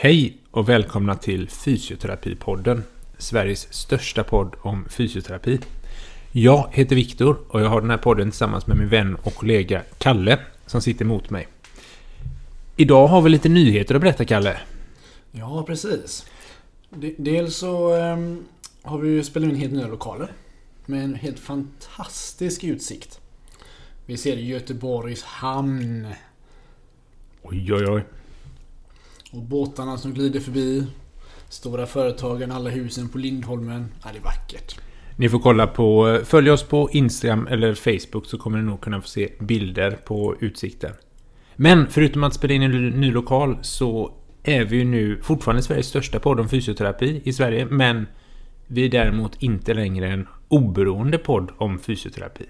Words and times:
Hej 0.00 0.36
och 0.50 0.68
välkomna 0.68 1.14
till 1.16 1.48
Fysioterapipodden. 1.48 2.84
Sveriges 3.18 3.72
största 3.74 4.24
podd 4.24 4.54
om 4.60 4.84
fysioterapi. 4.88 5.58
Jag 6.32 6.68
heter 6.72 6.96
Viktor 6.96 7.38
och 7.48 7.60
jag 7.60 7.68
har 7.68 7.80
den 7.80 7.90
här 7.90 7.96
podden 7.98 8.30
tillsammans 8.30 8.66
med 8.66 8.76
min 8.76 8.88
vän 8.88 9.14
och 9.14 9.34
kollega 9.34 9.82
Kalle 9.98 10.38
som 10.66 10.80
sitter 10.82 11.04
emot 11.04 11.30
mig. 11.30 11.48
Idag 12.76 13.06
har 13.06 13.22
vi 13.22 13.30
lite 13.30 13.48
nyheter 13.48 13.94
att 13.94 14.00
berätta, 14.00 14.24
Kalle. 14.24 14.60
Ja, 15.32 15.62
precis. 15.66 16.26
De- 16.90 17.14
Dels 17.18 17.56
så 17.56 17.94
ehm, 17.94 18.44
har 18.82 18.98
vi 18.98 19.24
spelat 19.24 19.48
in 19.50 19.56
helt 19.56 19.72
nya 19.72 19.86
lokaler. 19.86 20.32
Med 20.86 21.04
en 21.04 21.14
helt 21.14 21.38
fantastisk 21.38 22.64
utsikt. 22.64 23.20
Vi 24.06 24.16
ser 24.16 24.36
Göteborgs 24.36 25.22
hamn. 25.22 26.06
Oj, 27.42 27.72
oj, 27.74 27.86
oj. 27.86 28.02
Och 29.32 29.42
båtarna 29.42 29.98
som 29.98 30.14
glider 30.14 30.40
förbi. 30.40 30.86
Stora 31.48 31.86
företagen, 31.86 32.50
alla 32.50 32.70
husen 32.70 33.08
på 33.08 33.18
Lindholmen. 33.18 33.88
Ja, 34.04 34.08
det 34.12 34.18
är 34.18 34.22
vackert. 34.22 34.80
Ni 35.16 35.28
får 35.28 35.38
kolla 35.38 35.66
på... 35.66 36.20
Följ 36.24 36.50
oss 36.50 36.62
på 36.62 36.90
Instagram 36.92 37.46
eller 37.46 37.74
Facebook 37.74 38.26
så 38.26 38.38
kommer 38.38 38.58
ni 38.58 38.64
nog 38.64 38.80
kunna 38.80 39.00
få 39.00 39.08
se 39.08 39.32
bilder 39.40 39.90
på 39.90 40.36
utsikten. 40.40 40.92
Men 41.56 41.86
förutom 41.90 42.24
att 42.24 42.34
spela 42.34 42.54
in 42.54 42.62
en 42.62 42.90
ny 42.90 43.10
lokal 43.10 43.58
så 43.62 44.12
är 44.42 44.64
vi 44.64 44.76
ju 44.76 44.84
nu 44.84 45.20
fortfarande 45.22 45.62
Sveriges 45.62 45.86
största 45.86 46.20
podd 46.20 46.40
om 46.40 46.48
fysioterapi 46.48 47.20
i 47.24 47.32
Sverige. 47.32 47.66
Men 47.66 48.06
vi 48.66 48.84
är 48.84 48.88
däremot 48.88 49.42
inte 49.42 49.74
längre 49.74 50.08
en 50.08 50.26
oberoende 50.48 51.18
podd 51.18 51.50
om 51.58 51.78
fysioterapi. 51.78 52.44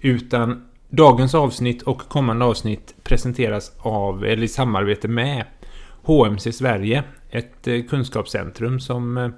Utan 0.00 0.64
dagens 0.88 1.34
avsnitt 1.34 1.82
och 1.82 1.98
kommande 1.98 2.44
avsnitt 2.44 2.94
presenteras 3.02 3.72
av, 3.78 4.24
eller 4.24 4.42
i 4.42 4.48
samarbete 4.48 5.08
med 5.08 5.44
HMC 6.04 6.52
Sverige. 6.52 7.04
Ett 7.30 7.68
eh, 7.68 7.82
kunskapscentrum 7.82 8.80
som 8.80 9.16
eh, 9.16 9.28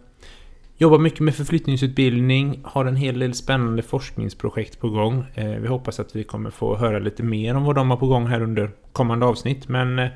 Jobbar 0.78 0.98
mycket 0.98 1.20
med 1.20 1.34
förflyttningsutbildning, 1.34 2.60
har 2.64 2.84
en 2.84 2.96
hel 2.96 3.18
del 3.18 3.34
spännande 3.34 3.82
forskningsprojekt 3.82 4.80
på 4.80 4.88
gång. 4.88 5.24
Eh, 5.34 5.50
vi 5.50 5.68
hoppas 5.68 6.00
att 6.00 6.16
vi 6.16 6.24
kommer 6.24 6.50
få 6.50 6.76
höra 6.76 6.98
lite 6.98 7.22
mer 7.22 7.54
om 7.54 7.64
vad 7.64 7.74
de 7.74 7.90
har 7.90 7.96
på 7.96 8.06
gång 8.06 8.26
här 8.26 8.40
under 8.40 8.70
kommande 8.92 9.26
avsnitt. 9.26 9.68
Men 9.68 10.08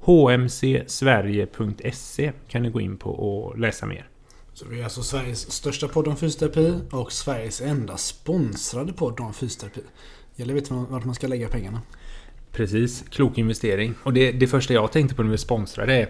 hmcsverige.se 0.00 2.32
kan 2.48 2.62
ni 2.62 2.70
gå 2.70 2.80
in 2.80 2.96
på 2.96 3.10
och 3.10 3.58
läsa 3.58 3.86
mer. 3.86 4.08
Så 4.54 4.64
vi 4.68 4.80
är 4.80 4.84
alltså 4.84 5.02
Sveriges 5.02 5.52
största 5.52 5.88
podd 5.88 6.08
om 6.08 6.16
fysioterapi 6.16 6.74
och 6.90 7.12
Sveriges 7.12 7.60
enda 7.60 7.96
sponsrade 7.96 8.92
podd 8.92 9.20
om 9.20 9.34
fysioterapi. 9.34 9.80
Gäller 10.36 10.54
vet 10.54 10.70
vart 10.70 11.04
man 11.04 11.14
ska 11.14 11.26
lägga 11.26 11.48
pengarna. 11.48 11.80
Precis, 12.52 13.04
klok 13.10 13.38
investering. 13.38 13.94
Och 14.02 14.12
det, 14.12 14.32
det 14.32 14.46
första 14.46 14.74
jag 14.74 14.92
tänkte 14.92 15.14
på 15.14 15.22
när 15.22 15.30
vi 15.30 15.38
sponsrade 15.38 15.94
är 15.94 16.08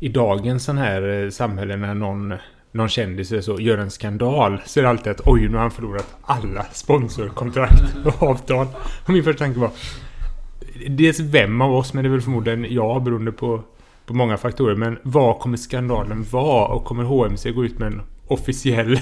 i 0.00 0.08
dagens 0.08 0.64
sån 0.64 0.78
här 0.78 1.24
eh, 1.24 1.30
samhälle 1.30 1.76
när 1.76 1.94
någon, 1.94 2.34
någon 2.72 2.88
kändis 2.88 3.44
så 3.44 3.60
gör 3.60 3.78
en 3.78 3.90
skandal 3.90 4.60
så 4.66 4.80
är 4.80 4.82
det 4.84 4.90
alltid 4.90 5.12
att 5.12 5.20
oj, 5.24 5.48
nu 5.48 5.54
har 5.54 5.60
han 5.60 5.70
förlorat 5.70 6.16
alla 6.22 6.66
sponsorkontrakt 6.72 7.82
och 8.04 8.22
avtal. 8.22 8.66
Och 9.04 9.10
min 9.10 9.24
första 9.24 9.44
tanke 9.44 9.60
var 9.60 9.70
dels 10.88 11.20
vem 11.20 11.60
av 11.60 11.74
oss, 11.74 11.92
men 11.92 12.04
det 12.04 12.08
är 12.08 12.10
väl 12.10 12.20
förmodligen 12.20 12.66
jag 12.74 13.02
beroende 13.02 13.32
på, 13.32 13.62
på 14.06 14.14
många 14.14 14.36
faktorer. 14.36 14.74
Men 14.74 14.98
vad 15.02 15.38
kommer 15.38 15.56
skandalen 15.56 16.26
vara? 16.30 16.66
Och 16.66 16.84
kommer 16.84 17.04
HMC 17.04 17.50
gå 17.50 17.64
ut 17.64 17.78
med 17.78 17.92
en 17.92 18.02
officiell... 18.26 19.00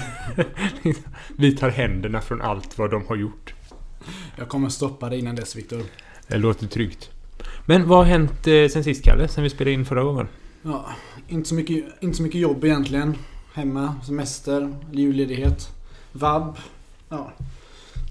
vi 1.37 1.57
tar 1.57 1.69
händerna 1.69 2.21
från 2.21 2.41
allt 2.41 2.77
vad 2.77 2.91
de 2.91 3.05
har 3.07 3.15
gjort. 3.15 3.53
Jag 4.35 4.49
kommer 4.49 4.69
stoppa 4.69 5.09
dig 5.09 5.19
innan 5.19 5.35
dess 5.35 5.55
Viktor. 5.55 5.81
Det 6.31 6.37
låter 6.37 6.67
tryggt. 6.67 7.09
Men 7.65 7.87
vad 7.87 7.97
har 7.97 8.05
hänt 8.05 8.47
eh, 8.47 8.67
sen 8.67 8.83
sist, 8.83 9.03
Kalle? 9.03 9.27
Sen 9.27 9.43
vi 9.43 9.49
spelade 9.49 9.71
in 9.71 9.85
förra 9.85 10.03
gången? 10.03 10.27
Ja, 10.61 10.85
inte 11.27 11.49
så 11.49 11.55
mycket, 11.55 11.85
inte 12.03 12.17
så 12.17 12.23
mycket 12.23 12.41
jobb 12.41 12.63
egentligen. 12.63 13.17
Hemma, 13.53 13.95
semester, 14.05 14.75
julledighet, 14.91 15.69
vab. 16.11 16.57
Ja. 17.09 17.31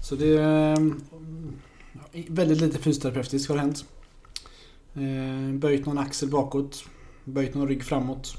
Så 0.03 0.15
det 0.15 0.37
är 0.37 0.71
eh, 0.71 2.23
väldigt 2.27 2.61
lite 2.61 2.77
fysioterapeutiskt 2.77 3.49
har 3.49 3.57
hänt. 3.57 3.85
Eh, 4.93 5.53
böjt 5.53 5.85
någon 5.85 5.97
axel 5.97 6.29
bakåt. 6.29 6.85
Böjt 7.23 7.55
någon 7.55 7.67
rygg 7.67 7.83
framåt. 7.83 8.37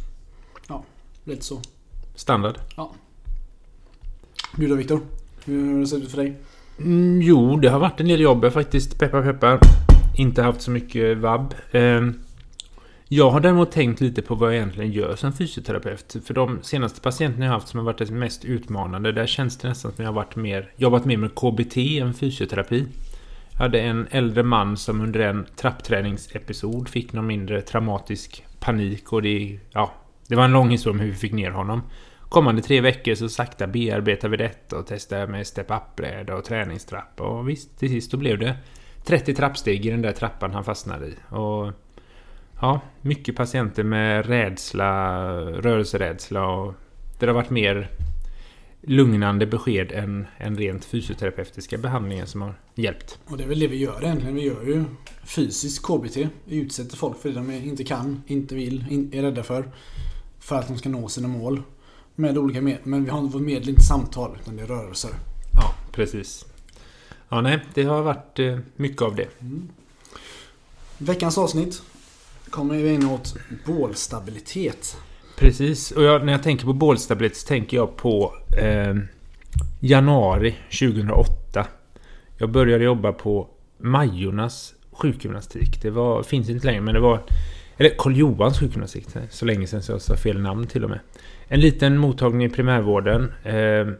Ja, 0.69 0.85
lite 1.25 1.45
så. 1.45 1.61
Standard? 2.15 2.59
Du 4.57 4.69
då 4.69 4.75
Viktor? 4.75 5.01
Hur 5.45 5.73
har 5.73 5.81
det 5.81 5.87
sett 5.87 6.03
ut 6.03 6.11
för 6.11 6.17
dig? 6.17 6.37
Mm, 6.85 7.23
jo, 7.23 7.57
det 7.57 7.69
har 7.69 7.79
varit 7.79 8.01
en 8.01 8.09
del 8.09 8.21
jobb. 8.21 8.45
Jag 8.45 8.51
har 8.51 8.63
faktiskt, 8.63 8.99
peppar 8.99 9.23
peppar, 9.23 9.59
inte 10.17 10.43
haft 10.43 10.61
så 10.61 10.71
mycket 10.71 11.19
vabb. 11.19 11.55
Ehm, 11.73 12.21
jag 13.09 13.31
har 13.31 13.41
däremot 13.41 13.73
tänkt 13.73 14.01
lite 14.01 14.23
på 14.23 14.35
vad 14.35 14.49
jag 14.49 14.57
egentligen 14.57 14.93
gör 14.93 15.17
som 15.17 15.33
fysioterapeut. 15.33 16.17
För 16.25 16.35
de 16.35 16.59
senaste 16.63 17.01
patienterna 17.01 17.45
jag 17.45 17.53
har 17.53 17.59
haft 17.59 17.69
som 17.69 17.79
har 17.79 17.85
varit 17.85 17.99
det 17.99 18.11
mest 18.11 18.45
utmanande, 18.45 19.13
där 19.13 19.27
känns 19.27 19.59
det 19.59 19.69
nästan 19.69 19.93
som 19.93 20.05
jag 20.05 20.13
har 20.13 20.17
varit 20.17 20.37
mer, 20.37 20.73
jobbat 20.77 21.05
mer 21.05 21.17
med 21.17 21.35
KBT 21.35 21.77
än 21.99 22.15
fysioterapi. 22.15 22.87
Jag 23.53 23.59
hade 23.59 23.81
en 23.81 24.07
äldre 24.11 24.43
man 24.43 24.77
som 24.77 25.01
under 25.01 25.21
en 25.21 25.47
trappträningsepisod 25.57 26.89
fick 26.89 27.13
någon 27.13 27.27
mindre 27.27 27.61
traumatisk 27.61 28.45
panik 28.61 29.13
och 29.13 29.23
det, 29.23 29.59
ja, 29.73 29.93
det 30.29 30.37
var 30.37 30.45
en 30.45 30.53
lång 30.53 30.71
historia 30.71 30.93
om 30.95 31.01
hur 31.01 31.11
vi 31.11 31.17
fick 31.17 31.33
ner 31.33 31.51
honom. 31.51 31.83
Kommande 32.33 32.63
tre 32.63 32.81
veckor 32.81 33.15
så 33.15 33.29
sakta 33.29 33.67
bearbetar 33.67 34.29
vi 34.29 34.37
detta 34.37 34.79
och 34.79 34.87
testar 34.87 35.27
med 35.27 35.47
step-up-bräda 35.47 36.37
och 36.37 36.45
träningstrappa 36.45 37.23
och 37.23 37.49
visst, 37.49 37.79
till 37.79 37.89
sist 37.89 38.11
då 38.11 38.17
blev 38.17 38.39
det 38.39 38.57
30 39.05 39.35
trappsteg 39.35 39.87
i 39.87 39.91
den 39.91 40.03
där 40.03 40.13
trappan 40.13 40.51
han 40.51 40.65
fastnade 40.65 41.07
i. 41.07 41.15
Och 41.29 41.73
ja, 42.61 42.81
mycket 43.01 43.37
patienter 43.37 43.85
med 43.85 44.27
rädsla, 44.27 45.21
rörelserädsla 45.41 46.47
och 46.47 46.75
det 47.19 47.27
har 47.27 47.35
varit 47.35 47.51
mer 47.51 47.91
lugnande 48.81 49.47
besked 49.47 49.93
än, 49.93 50.27
än 50.39 50.57
rent 50.57 50.85
fysioterapeutiska 50.85 51.79
behandlingar 51.79 52.27
som 52.27 52.43
har 52.43 52.55
hjälpt. 52.75 53.19
Och 53.27 53.37
det 53.37 53.45
är 53.45 53.49
väl 53.49 53.61
det 53.61 53.69
vi 53.69 53.77
gör 53.77 54.05
egentligen. 54.05 54.35
Vi 54.35 54.43
gör 54.43 54.67
ju 54.67 54.85
fysisk 55.25 55.83
KBT. 55.83 56.17
Vi 56.45 56.57
utsätter 56.57 56.97
folk 56.97 57.19
för 57.19 57.29
det 57.29 57.35
de 57.35 57.51
inte 57.51 57.85
kan, 57.85 58.23
inte 58.27 58.55
vill, 58.55 58.85
in, 58.91 59.11
är 59.13 59.23
rädda 59.23 59.43
för. 59.43 59.65
För 60.39 60.57
att 60.57 60.69
de 60.69 60.79
ska 60.79 60.89
nå 60.89 61.09
sina 61.09 61.29
mål. 61.29 61.63
Med 62.15 62.39
olika 62.39 62.61
medel. 62.61 62.81
Men 62.85 63.05
vi 63.05 63.11
har 63.11 63.21
vårt 63.21 63.43
medel 63.43 63.69
inte 63.69 63.83
samtal, 63.83 64.37
utan 64.43 64.57
det 64.57 64.63
är 64.63 64.67
rörelser. 64.67 65.11
Ja, 65.55 65.75
precis. 65.93 66.47
Ja, 67.29 67.41
nej, 67.41 67.61
det 67.75 67.83
har 67.83 68.03
varit 68.03 68.39
eh, 68.39 68.59
mycket 68.77 69.03
av 69.03 69.17
det. 69.17 69.29
Veckans 70.99 71.39
avsnitt 71.39 71.83
kommer 72.51 72.77
vi 72.77 72.95
in 72.95 73.07
åt 73.07 73.37
bålstabilitet. 73.67 74.97
Precis, 75.37 75.91
och 75.91 76.03
jag, 76.03 76.25
när 76.25 76.33
jag 76.33 76.43
tänker 76.43 76.65
på 76.65 76.73
bålstabilitet 76.73 77.37
så 77.39 77.47
tänker 77.47 77.77
jag 77.77 77.97
på 77.97 78.35
eh, 78.59 78.95
januari 79.81 80.55
2008. 80.81 81.67
Jag 82.39 82.51
började 82.51 82.85
jobba 82.85 83.13
på 83.13 83.49
Majornas 83.79 84.75
sjukgymnastik. 84.93 85.83
Det 85.83 85.91
var, 85.91 86.23
finns 86.23 86.49
inte 86.49 86.67
längre, 86.67 86.81
men 86.81 86.95
det 86.95 87.01
var... 87.01 87.23
Eller 87.77 87.95
Karl 87.99 88.17
Johans 88.17 88.59
sjukgymnastik. 88.59 89.07
Så 89.31 89.45
länge 89.45 89.67
sedan 89.67 89.83
så 89.83 89.93
jag 89.93 90.03
sa 90.03 90.17
fel 90.17 90.41
namn 90.41 90.67
till 90.67 90.85
och 90.85 90.91
med. 90.91 91.01
En 91.53 91.61
liten 91.61 91.99
mottagning 91.99 92.45
i 92.45 92.49
primärvården. 92.49 93.33
Eh, 93.43 93.55
jag 93.55 93.97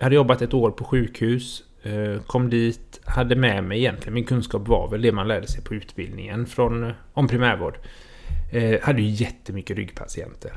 hade 0.00 0.14
jobbat 0.14 0.42
ett 0.42 0.54
år 0.54 0.70
på 0.70 0.84
sjukhus. 0.84 1.64
Eh, 1.82 2.22
kom 2.22 2.50
dit, 2.50 3.00
hade 3.04 3.36
med 3.36 3.64
mig 3.64 3.78
egentligen, 3.78 4.14
min 4.14 4.24
kunskap 4.24 4.68
var 4.68 4.88
väl 4.88 5.02
det 5.02 5.12
man 5.12 5.28
lärde 5.28 5.46
sig 5.46 5.64
på 5.64 5.74
utbildningen 5.74 6.46
från, 6.46 6.84
eh, 6.84 6.92
om 7.12 7.28
primärvård. 7.28 7.78
Eh, 8.52 8.80
hade 8.82 9.02
ju 9.02 9.08
jättemycket 9.08 9.76
ryggpatienter. 9.76 10.52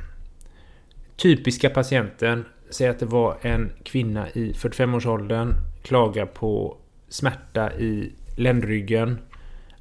Typiska 1.15 1.69
patienten, 1.69 2.45
säg 2.69 2.87
att 2.87 2.99
det 2.99 3.05
var 3.05 3.37
en 3.41 3.71
kvinna 3.83 4.29
i 4.29 4.53
45-årsåldern, 4.53 5.53
klagar 5.83 6.25
på 6.25 6.77
smärta 7.09 7.73
i 7.73 8.11
ländryggen. 8.37 9.17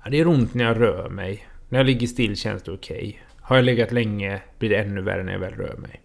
Ja, 0.05 0.11
det 0.11 0.17
gör 0.17 0.29
ont 0.29 0.55
när 0.55 0.65
jag 0.65 0.81
rör 0.81 1.09
mig. 1.09 1.49
När 1.69 1.79
jag 1.79 1.87
ligger 1.87 2.07
still 2.07 2.37
känns 2.37 2.63
det 2.63 2.73
okej. 2.73 3.23
Har 3.41 3.57
jag 3.57 3.65
legat 3.65 3.93
länge 3.93 4.43
blir 4.59 4.71
det 4.71 4.77
ännu 4.77 5.01
värre 5.01 5.23
när 5.23 5.33
jag 5.33 5.41
väl 5.41 5.55
rör 5.55 5.77
mig. 5.77 6.03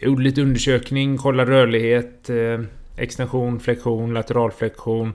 Jag 0.00 0.08
gjorde 0.08 0.22
lite 0.22 0.42
undersökning, 0.42 1.16
kollade 1.16 1.50
rörlighet, 1.50 2.30
eh, 2.30 2.60
extension, 2.96 3.60
flexion, 3.60 4.14
lateralflexion. 4.14 5.12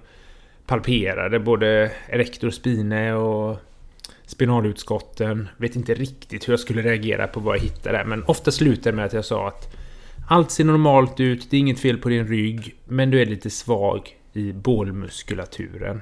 Palperade 0.66 1.40
både 1.40 1.92
erector 2.08 2.50
spine 2.50 3.14
och 3.14 3.58
spinalutskotten. 4.26 5.50
Vet 5.58 5.76
inte 5.76 5.94
riktigt 5.94 6.48
hur 6.48 6.54
jag 6.54 6.60
skulle 6.60 6.82
reagera 6.82 7.28
på 7.28 7.40
vad 7.40 7.56
jag 7.56 7.62
hittade 7.62 7.98
där, 7.98 8.06
men 8.06 8.24
ofta 8.24 8.52
slutade 8.52 8.92
det 8.92 8.96
med 8.96 9.06
att 9.06 9.14
jag 9.14 9.26
sa 9.26 9.48
att 9.48 9.76
allt 10.28 10.52
ser 10.52 10.64
normalt 10.64 11.20
ut, 11.20 11.48
det 11.50 11.58
är 11.58 11.60
inget 11.60 11.80
fel 11.80 11.98
på 11.98 12.10
din 12.10 12.28
rygg, 12.28 12.76
men 12.86 13.12
du 13.12 13.22
är 13.22 13.26
lite 13.26 13.50
svag 13.50 14.18
i 14.34 14.54
bålmuskulaturen. 14.54 16.02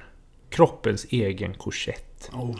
Kroppens 0.50 1.06
egen 1.10 1.54
korsett. 1.54 2.30
Oh, 2.34 2.60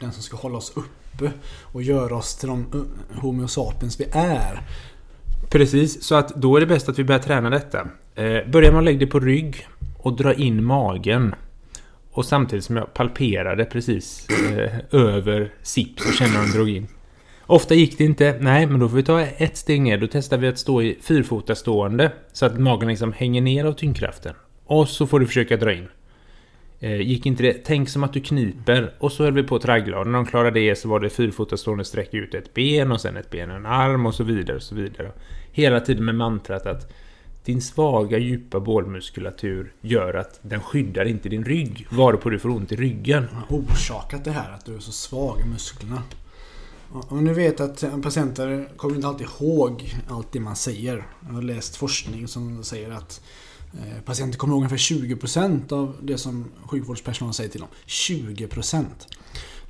den 0.00 0.12
som 0.12 0.22
ska 0.22 0.36
hålla 0.36 0.58
oss 0.58 0.72
uppe 0.76 1.32
och 1.62 1.82
göra 1.82 2.16
oss 2.16 2.36
till 2.36 2.48
de 2.48 2.66
eh, 2.74 3.20
Homo 3.20 3.48
sapiens 3.48 4.00
vi 4.00 4.04
är. 4.12 4.62
Precis, 5.50 6.02
så 6.02 6.14
att 6.14 6.28
då 6.28 6.56
är 6.56 6.60
det 6.60 6.66
bäst 6.66 6.88
att 6.88 6.98
vi 6.98 7.04
börjar 7.04 7.20
träna 7.20 7.50
detta. 7.50 7.88
Eh, 8.14 8.24
med 8.46 8.74
att 8.74 8.84
lägga 8.84 8.98
dig 8.98 9.08
på 9.08 9.20
rygg 9.20 9.66
och 9.96 10.16
dra 10.16 10.34
in 10.34 10.64
magen. 10.64 11.34
Och 12.10 12.24
samtidigt 12.24 12.64
som 12.64 12.76
jag 12.76 12.94
palperade 12.94 13.64
precis 13.64 14.28
eh, 14.28 15.00
över 15.00 15.52
sips 15.62 16.06
och 16.06 16.14
kände 16.14 16.38
hur 16.38 16.44
den 16.44 16.52
drog 16.52 16.68
in. 16.68 16.86
Ofta 17.46 17.74
gick 17.74 17.98
det 17.98 18.04
inte. 18.04 18.36
Nej, 18.40 18.66
men 18.66 18.80
då 18.80 18.88
får 18.88 18.96
vi 18.96 19.02
ta 19.02 19.20
ett 19.20 19.56
steg 19.56 19.82
ner. 19.82 19.98
Då 19.98 20.06
testar 20.06 20.38
vi 20.38 20.48
att 20.48 20.58
stå 20.58 20.82
i 20.82 20.98
fyrfota 21.02 21.54
stående. 21.54 22.12
Så 22.32 22.46
att 22.46 22.58
magen 22.58 22.88
liksom 22.88 23.12
hänger 23.12 23.40
ner 23.40 23.64
av 23.64 23.72
tyngdkraften. 23.72 24.34
Och 24.66 24.88
så 24.88 25.06
får 25.06 25.20
du 25.20 25.26
försöka 25.26 25.56
dra 25.56 25.72
in. 25.72 25.88
Eh, 26.80 27.00
gick 27.00 27.26
inte 27.26 27.42
det, 27.42 27.52
tänk 27.52 27.88
som 27.88 28.04
att 28.04 28.12
du 28.12 28.20
kniper. 28.20 28.94
Och 28.98 29.12
så 29.12 29.24
höll 29.24 29.32
vi 29.32 29.42
på 29.42 29.56
att 29.56 29.62
traggla. 29.62 29.98
Och 29.98 30.06
när 30.06 30.12
de 30.12 30.26
klarade 30.26 30.60
det 30.60 30.76
så 30.76 30.88
var 30.88 31.00
det 31.00 31.10
fyrfota 31.10 31.56
stående 31.56 31.84
sträck 31.84 32.14
ut 32.14 32.34
ett 32.34 32.54
ben 32.54 32.92
och 32.92 33.00
sen 33.00 33.16
ett 33.16 33.30
ben 33.30 33.50
och 33.50 33.56
en 33.56 33.66
arm 33.66 34.06
och 34.06 34.14
så 34.14 34.24
vidare 34.24 34.56
och 34.56 34.62
så 34.62 34.74
vidare. 34.74 35.12
Hela 35.52 35.80
tiden 35.80 36.04
med 36.04 36.14
mantrat 36.14 36.66
att 36.66 36.92
din 37.44 37.62
svaga 37.62 38.18
djupa 38.18 38.60
bålmuskulatur 38.60 39.72
gör 39.80 40.14
att 40.14 40.40
den 40.42 40.60
skyddar 40.60 41.04
inte 41.04 41.28
din 41.28 41.44
rygg. 41.44 41.86
Varpå 41.90 42.30
du 42.30 42.38
får 42.38 42.48
ont 42.48 42.72
i 42.72 42.76
ryggen. 42.76 43.28
har 43.48 43.56
orsakat 43.56 44.24
det 44.24 44.30
här 44.30 44.52
att 44.52 44.64
du 44.64 44.74
är 44.74 44.78
så 44.78 44.92
svag 44.92 45.40
i 45.40 45.48
musklerna. 45.48 46.02
Om 46.92 47.24
du 47.24 47.34
vet 47.34 47.60
att 47.60 47.84
patienter 48.02 48.68
kommer 48.76 48.96
inte 48.96 49.08
alltid 49.08 49.26
ihåg 49.26 49.94
allt 50.08 50.32
det 50.32 50.40
man 50.40 50.56
säger. 50.56 51.06
Jag 51.26 51.34
har 51.34 51.42
läst 51.42 51.76
forskning 51.76 52.28
som 52.28 52.64
säger 52.64 52.90
att 52.90 53.20
eh, 53.74 54.02
patienter 54.04 54.38
kommer 54.38 54.54
ihåg 54.54 54.58
ungefär 54.58 54.76
20% 54.76 55.72
av 55.72 55.96
det 56.02 56.18
som 56.18 56.44
sjukvårdspersonal 56.66 57.34
säger 57.34 57.50
till 57.50 57.60
dem. 57.60 57.68
20%! 57.86 58.84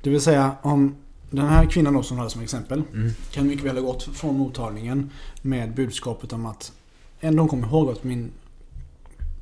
Det 0.03 0.09
vill 0.09 0.21
säga 0.21 0.55
om 0.61 0.95
den 1.29 1.45
här 1.47 1.65
kvinnan 1.65 1.93
då 1.93 2.03
som 2.03 2.17
du 2.17 2.19
hade 2.19 2.29
som 2.29 2.41
exempel 2.41 2.83
Mm. 2.93 3.11
kan 3.31 3.47
mycket 3.47 3.65
väl 3.65 3.75
ha 3.77 3.83
gått 3.83 4.03
från 4.03 4.37
mottagningen 4.37 5.09
med 5.41 5.75
budskapet 5.75 6.33
om 6.33 6.45
att 6.45 6.71
ändå 7.19 7.41
hon 7.41 7.49
kommer 7.49 7.67
ihåg 7.67 7.89
att 7.89 8.03
min, 8.03 8.31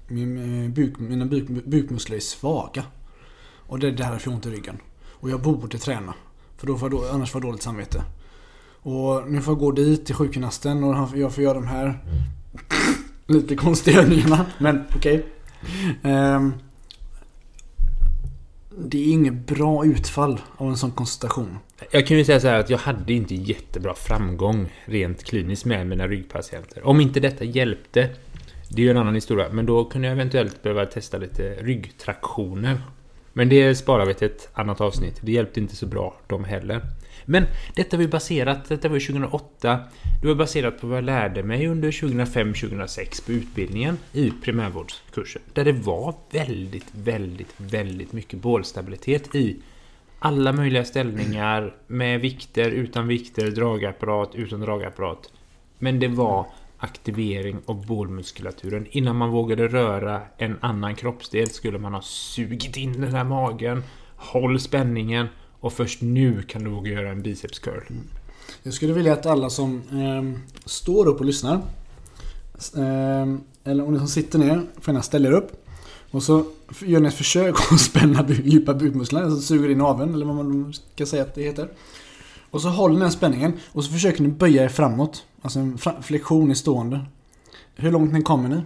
min 0.07 0.63
eh, 0.63 0.69
buk, 0.71 0.99
mina 0.99 1.25
buk, 1.25 1.47
bukmuskler 1.65 2.15
är 2.15 2.21
svaga. 2.21 2.83
Och 3.69 3.79
det 3.79 3.87
är 3.87 3.91
därför 3.91 4.21
jag 4.25 4.31
har 4.31 4.35
ont 4.35 4.45
i 4.45 4.49
ryggen. 4.49 4.77
Och 5.19 5.29
jag 5.29 5.41
borde 5.41 5.77
träna. 5.77 6.13
För 6.57 6.67
då 6.67 6.77
får 6.77 6.93
jag, 6.93 7.09
annars 7.09 7.31
får 7.31 7.41
jag 7.41 7.49
dåligt 7.49 7.61
samvete. 7.63 8.03
Och 8.81 9.31
nu 9.31 9.41
får 9.41 9.51
jag 9.51 9.59
gå 9.59 9.71
dit 9.71 10.05
till 10.05 10.15
sjukgymnasten 10.15 10.83
och 10.83 11.17
jag 11.17 11.33
får 11.33 11.43
göra 11.43 11.53
de 11.53 11.67
här 11.67 12.03
lite 13.27 13.55
konstiga 13.55 14.01
övningarna. 14.01 14.45
Men 14.57 14.83
okej. 14.95 15.25
Ehm, 16.03 16.53
det 18.77 18.97
är 18.97 19.11
inget 19.11 19.47
bra 19.47 19.85
utfall 19.85 20.41
av 20.57 20.67
en 20.67 20.77
sån 20.77 20.91
konsultation. 20.91 21.57
Jag 21.91 22.07
kan 22.07 22.17
ju 22.17 22.25
säga 22.25 22.39
så 22.39 22.47
här 22.47 22.59
att 22.59 22.69
jag 22.69 22.77
hade 22.77 23.13
inte 23.13 23.35
jättebra 23.35 23.93
framgång 23.93 24.73
rent 24.85 25.23
kliniskt 25.23 25.65
med 25.65 25.87
mina 25.87 26.07
ryggpatienter. 26.07 26.87
Om 26.87 27.01
inte 27.01 27.19
detta 27.19 27.43
hjälpte, 27.43 28.09
det 28.69 28.81
är 28.81 28.83
ju 28.85 28.91
en 28.91 28.97
annan 28.97 29.15
historia, 29.15 29.49
men 29.51 29.65
då 29.65 29.85
kunde 29.85 30.07
jag 30.07 30.15
eventuellt 30.15 30.63
behöva 30.63 30.85
testa 30.85 31.17
lite 31.17 31.53
ryggtraktioner. 31.53 32.81
Men 33.33 33.49
det 33.49 33.75
sparar 33.75 34.05
vi 34.05 34.13
till 34.13 34.27
ett 34.27 34.49
annat 34.53 34.81
avsnitt. 34.81 35.19
Det 35.21 35.31
hjälpte 35.31 35.59
inte 35.59 35.75
så 35.75 35.85
bra 35.85 36.15
de 36.27 36.43
heller. 36.43 36.81
Men 37.29 37.45
detta 37.75 37.97
var 37.97 38.01
ju 38.01 38.09
baserat, 38.09 38.69
detta 38.69 38.89
var 38.89 38.95
ju 38.95 39.01
2008. 39.01 39.79
Det 40.21 40.27
var 40.27 40.35
baserat 40.35 40.81
på 40.81 40.87
vad 40.87 40.97
jag 40.97 41.03
lärde 41.03 41.43
mig 41.43 41.67
under 41.67 41.91
2005-2006 41.91 43.25
på 43.25 43.31
utbildningen 43.31 43.97
i 44.13 44.31
primärvårdskursen. 44.43 45.41
Där 45.53 45.65
det 45.65 45.71
var 45.71 46.15
väldigt, 46.31 46.87
väldigt, 46.91 47.53
väldigt 47.57 48.13
mycket 48.13 48.39
bålstabilitet 48.39 49.35
i 49.35 49.57
alla 50.19 50.53
möjliga 50.53 50.85
ställningar 50.85 51.75
med 51.87 52.21
vikter, 52.21 52.71
utan 52.71 53.07
vikter, 53.07 53.51
dragapparat, 53.51 54.35
utan 54.35 54.59
dragapparat. 54.59 55.31
Men 55.79 55.99
det 55.99 56.07
var 56.07 56.45
aktivering 56.77 57.57
av 57.65 57.87
bålmuskulaturen. 57.87 58.87
Innan 58.89 59.15
man 59.15 59.29
vågade 59.29 59.67
röra 59.67 60.21
en 60.37 60.57
annan 60.61 60.95
kroppsdel 60.95 61.49
skulle 61.49 61.77
man 61.77 61.93
ha 61.93 62.01
sugit 62.01 62.77
in 62.77 63.01
den 63.01 63.13
här 63.13 63.23
magen, 63.23 63.83
håll 64.15 64.59
spänningen 64.59 65.27
och 65.59 65.73
först 65.73 66.01
nu 66.01 66.41
kan 66.43 66.63
du 66.63 66.69
våga 66.69 66.91
göra 66.91 67.09
en 67.11 67.21
biceps 67.21 67.59
curl. 67.59 67.81
Mm. 67.89 68.03
Jag 68.63 68.73
skulle 68.73 68.93
vilja 68.93 69.13
att 69.13 69.25
alla 69.25 69.49
som 69.49 69.81
eh, 69.91 70.39
står 70.65 71.05
upp 71.07 71.19
och 71.19 71.25
lyssnar 71.25 71.55
eh, 72.75 73.27
eller 73.63 73.83
om 73.87 73.93
ni 73.93 73.99
som 73.99 74.07
sitter 74.07 74.39
ner 74.39 74.61
får 74.81 74.91
gärna 74.91 75.01
ställa 75.01 75.27
er 75.29 75.33
upp. 75.33 75.63
Och 76.11 76.23
så 76.23 76.45
gör 76.85 76.99
ni 76.99 77.07
ett 77.07 77.13
försök 77.13 77.55
att 77.71 77.79
spänna 77.81 78.25
djupa 78.29 78.73
bukmusklerna, 78.73 79.25
alltså 79.25 79.41
suger 79.41 79.69
in 79.69 79.81
aveln 79.81 80.13
eller 80.13 80.25
vad 80.25 80.35
man 80.35 80.73
ska 80.73 81.05
säga 81.05 81.23
att 81.23 81.35
det 81.35 81.43
heter. 81.43 81.69
Och 82.51 82.61
så 82.61 82.69
håller 82.69 82.95
ni 82.95 83.01
den 83.01 83.11
spänningen 83.11 83.53
och 83.71 83.83
så 83.83 83.91
försöker 83.91 84.21
ni 84.23 84.29
böja 84.29 84.63
er 84.63 84.69
framåt. 84.69 85.25
Alltså 85.41 85.59
en 85.59 85.77
fra- 85.77 86.01
flexion 86.01 86.51
i 86.51 86.55
stående. 86.55 87.05
Hur 87.75 87.91
långt 87.91 88.13
ni 88.13 88.21
kommer 88.21 88.49
ni? 88.49 88.61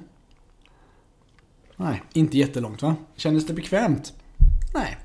Nej, 1.76 2.04
inte 2.14 2.38
jättelångt 2.38 2.82
va? 2.82 2.96
Kändes 3.16 3.46
det 3.48 3.54
bekvämt? 3.54 4.14
Nej. 4.74 4.98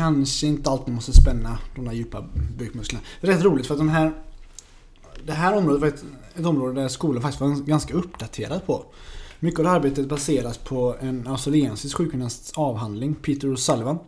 Kanske 0.00 0.46
inte 0.46 0.70
alltid 0.70 0.94
måste 0.94 1.12
spänna 1.12 1.58
de 1.74 1.84
där 1.84 1.92
djupa 1.92 2.24
bukmusklerna. 2.58 3.04
Det 3.20 3.26
är 3.26 3.32
rätt 3.32 3.44
roligt 3.44 3.66
för 3.66 3.74
att 3.74 3.80
de 3.80 3.88
här... 3.88 4.12
Det 5.26 5.32
här 5.32 5.56
området 5.56 5.80
var 5.80 5.88
ett, 5.88 6.04
ett 6.34 6.46
område 6.46 6.80
där 6.80 6.88
skolan 6.88 7.22
faktiskt 7.22 7.40
var 7.40 7.66
ganska 7.66 7.94
uppdaterad 7.94 8.66
på. 8.66 8.84
Mycket 9.40 9.58
av 9.58 9.64
det 9.64 9.70
här 9.70 9.76
arbetet 9.76 10.08
baseras 10.08 10.58
på 10.58 10.96
en 11.00 11.26
australiensisk 11.26 11.96
sjukgymnasts 11.96 12.52
avhandling, 12.56 13.14
Peter 13.14 13.48
O'Sullivan. 13.48 13.98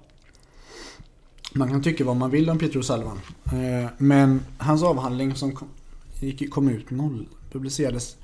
Man 1.52 1.70
kan 1.70 1.82
tycka 1.82 2.04
vad 2.04 2.16
man 2.16 2.30
vill 2.30 2.50
om 2.50 2.58
Peter 2.58 2.80
O'Sullivan. 2.80 3.18
Eh, 3.44 3.90
men 3.98 4.40
hans 4.58 4.82
avhandling 4.82 5.34
som 5.34 5.52
kom, 5.54 5.68
kom 6.50 6.68
ut 6.68 6.90
noll, 6.90 7.28
publicerades 7.52 8.16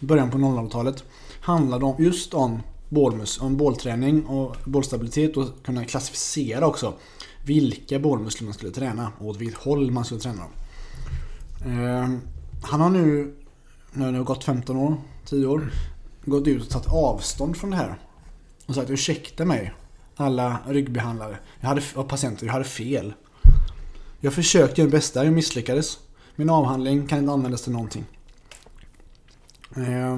i 0.00 0.04
början 0.04 0.30
på 0.30 0.38
00-talet 0.38 1.04
handlade 1.40 1.84
om, 1.84 2.04
just 2.04 2.34
om 2.34 2.60
bålmus, 2.88 3.40
om 3.40 3.56
bålträning 3.56 4.26
och 4.26 4.56
bålstabilitet 4.64 5.36
och 5.36 5.48
kunna 5.64 5.84
klassificera 5.84 6.66
också 6.66 6.94
vilka 7.44 7.98
bålmuskler 7.98 8.44
man 8.44 8.54
skulle 8.54 8.72
träna 8.72 9.12
och 9.18 9.26
åt 9.26 9.36
vilket 9.36 9.58
håll 9.58 9.90
man 9.90 10.04
skulle 10.04 10.20
träna 10.20 10.42
dem. 10.42 10.52
Eh, 11.72 12.18
Han 12.62 12.80
har 12.80 12.90
nu, 12.90 13.34
när 13.92 14.12
nu 14.12 14.18
har 14.18 14.24
gått 14.24 14.44
15 14.44 14.76
år, 14.76 14.96
10 15.24 15.46
år, 15.46 15.70
gått 16.24 16.46
ut 16.46 16.62
och 16.62 16.68
tagit 16.70 16.88
avstånd 16.88 17.56
från 17.56 17.70
det 17.70 17.76
här. 17.76 17.98
Och 18.66 18.74
sagt 18.74 18.90
ursäkta 18.90 19.44
mig 19.44 19.74
alla 20.16 20.58
ryggbehandlare 20.66 21.38
jag 21.60 21.68
hade, 21.68 21.82
och 21.94 22.08
patienter, 22.08 22.46
jag 22.46 22.52
hade 22.52 22.64
fel. 22.64 23.14
Jag 24.20 24.32
försökte 24.32 24.80
göra 24.80 24.90
det 24.90 24.96
bästa, 24.96 25.24
jag 25.24 25.32
misslyckades. 25.32 25.98
Min 26.36 26.50
avhandling 26.50 27.06
kan 27.06 27.18
inte 27.18 27.32
användas 27.32 27.62
till 27.62 27.72
någonting. 27.72 28.04
Eh, 29.76 30.16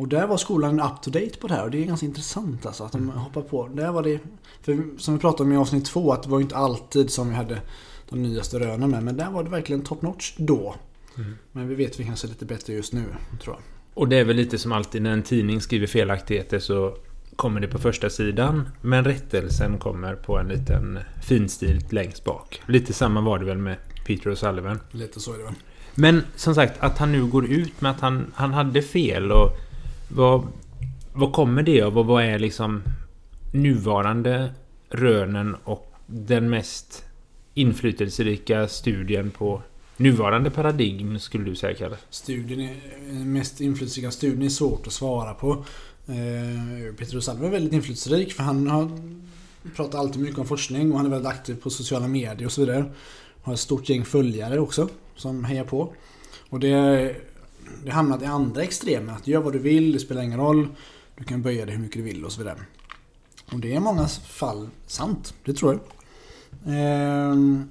och 0.00 0.08
där 0.08 0.26
var 0.26 0.36
skolan 0.36 0.80
up 0.80 1.02
to 1.02 1.10
date 1.10 1.38
på 1.40 1.48
det 1.48 1.54
här 1.54 1.64
och 1.64 1.70
det 1.70 1.82
är 1.82 1.86
ganska 1.86 2.06
intressant 2.06 2.66
alltså 2.66 2.84
att 2.84 2.92
de 2.92 3.08
hoppar 3.08 3.42
på. 3.42 3.68
Där 3.68 3.92
var 3.92 4.02
det, 4.02 4.18
för 4.62 4.98
som 4.98 5.14
vi 5.14 5.20
pratade 5.20 5.42
om 5.42 5.52
i 5.52 5.56
avsnitt 5.56 5.84
två, 5.84 6.12
att 6.12 6.22
det 6.22 6.28
var 6.28 6.40
inte 6.40 6.56
alltid 6.56 7.10
som 7.10 7.28
vi 7.28 7.34
hade 7.34 7.60
de 8.08 8.22
nyaste 8.22 8.58
rönen 8.58 8.90
med. 8.90 9.02
Men 9.02 9.16
där 9.16 9.30
var 9.30 9.44
det 9.44 9.50
verkligen 9.50 9.82
top 9.82 10.02
notch 10.02 10.34
då. 10.36 10.74
Mm. 11.16 11.36
Men 11.52 11.68
vi 11.68 11.74
vet 11.74 12.00
vi 12.00 12.04
kanske 12.04 12.26
lite 12.26 12.44
bättre 12.44 12.72
just 12.72 12.92
nu, 12.92 13.04
tror 13.42 13.56
jag. 13.56 13.62
Och 13.94 14.08
det 14.08 14.16
är 14.16 14.24
väl 14.24 14.36
lite 14.36 14.58
som 14.58 14.72
alltid 14.72 15.02
när 15.02 15.12
en 15.12 15.22
tidning 15.22 15.60
skriver 15.60 15.86
felaktigheter 15.86 16.58
så 16.58 16.96
kommer 17.36 17.60
det 17.60 17.68
på 17.68 17.78
första 17.78 18.10
sidan 18.10 18.68
men 18.80 19.04
rättelsen 19.04 19.78
kommer 19.78 20.14
på 20.14 20.38
en 20.38 20.48
liten 20.48 20.98
finstilt 21.22 21.92
längst 21.92 22.24
bak. 22.24 22.62
Lite 22.66 22.92
samma 22.92 23.20
var 23.20 23.38
det 23.38 23.44
väl 23.44 23.58
med 23.58 23.76
Peter 24.06 24.30
O'Sullivan. 24.30 24.78
Lite 24.90 25.20
så 25.20 25.34
är 25.34 25.38
det 25.38 25.44
väl. 25.44 25.54
Men 25.94 26.22
som 26.36 26.54
sagt, 26.54 26.74
att 26.80 26.98
han 26.98 27.12
nu 27.12 27.26
går 27.26 27.46
ut 27.46 27.80
med 27.80 27.90
att 27.90 28.00
han, 28.00 28.32
han 28.34 28.52
hade 28.52 28.82
fel 28.82 29.32
och 29.32 29.50
vad, 30.14 30.46
vad 31.12 31.32
kommer 31.32 31.62
det 31.62 31.82
av 31.82 31.98
och 31.98 32.06
vad 32.06 32.24
är 32.24 32.38
liksom 32.38 32.82
nuvarande 33.52 34.50
rönen 34.88 35.56
och 35.64 35.94
den 36.06 36.50
mest 36.50 37.04
inflytelserika 37.54 38.68
studien 38.68 39.30
på 39.30 39.62
nuvarande 39.96 40.50
paradigm 40.50 41.18
skulle 41.18 41.44
du 41.44 41.54
säga 41.54 41.74
Kalle? 41.74 41.96
Studien 42.10 42.60
är, 42.60 42.76
den 43.08 43.32
mest 43.32 43.60
inflytelserika 43.60 44.10
studien 44.10 44.42
är 44.42 44.48
svårt 44.48 44.86
att 44.86 44.92
svara 44.92 45.34
på. 45.34 45.50
Eh, 46.06 46.94
Peter 46.98 47.16
O'Sullivan 47.16 47.46
är 47.46 47.50
väldigt 47.50 47.72
inflytelserik 47.72 48.32
för 48.32 48.42
han 48.42 48.68
har 48.68 48.90
pratat 49.76 49.94
alltid 49.94 50.22
mycket 50.22 50.38
om 50.38 50.46
forskning 50.46 50.92
och 50.92 50.98
han 50.98 51.06
är 51.06 51.10
väldigt 51.10 51.32
aktiv 51.32 51.54
på 51.54 51.70
sociala 51.70 52.08
medier 52.08 52.46
och 52.46 52.52
så 52.52 52.60
vidare. 52.60 52.84
Har 53.42 53.52
ett 53.52 53.60
stort 53.60 53.88
gäng 53.88 54.04
följare 54.04 54.60
också 54.60 54.88
som 55.16 55.44
hejar 55.44 55.64
på. 55.64 55.94
Och 56.48 56.60
det, 56.60 57.16
det 57.84 57.90
hamnat 57.90 58.22
i 58.22 58.24
andra 58.24 58.62
extremer. 58.62 59.12
Att 59.12 59.26
gör 59.26 59.40
vad 59.40 59.52
du 59.52 59.58
vill, 59.58 59.92
det 59.92 59.98
spelar 59.98 60.22
ingen 60.22 60.38
roll. 60.38 60.68
Du 61.16 61.24
kan 61.24 61.42
böja 61.42 61.66
dig 61.66 61.74
hur 61.74 61.82
mycket 61.82 61.96
du 61.96 62.02
vill 62.02 62.24
och 62.24 62.32
så 62.32 62.38
vidare. 62.38 62.58
Och 63.52 63.58
det 63.58 63.72
är 63.72 63.76
i 63.76 63.80
många 63.80 64.08
fall 64.08 64.68
sant, 64.86 65.34
det 65.44 65.54
tror 65.54 65.72
jag. 65.72 65.80
Ehm, 66.74 67.70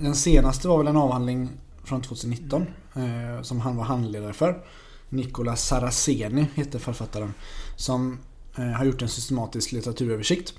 den 0.00 0.14
senaste 0.14 0.68
var 0.68 0.78
väl 0.78 0.86
en 0.86 0.96
avhandling 0.96 1.50
från 1.84 2.02
2019 2.02 2.66
eh, 2.94 3.42
som 3.42 3.60
han 3.60 3.76
var 3.76 3.84
handledare 3.84 4.32
för. 4.32 4.64
Nicola 5.08 5.56
Saraceni 5.56 6.46
heter 6.54 6.78
författaren. 6.78 7.34
Som 7.76 8.18
eh, 8.56 8.64
har 8.64 8.84
gjort 8.84 9.02
en 9.02 9.08
systematisk 9.08 9.72
litteraturöversikt 9.72 10.54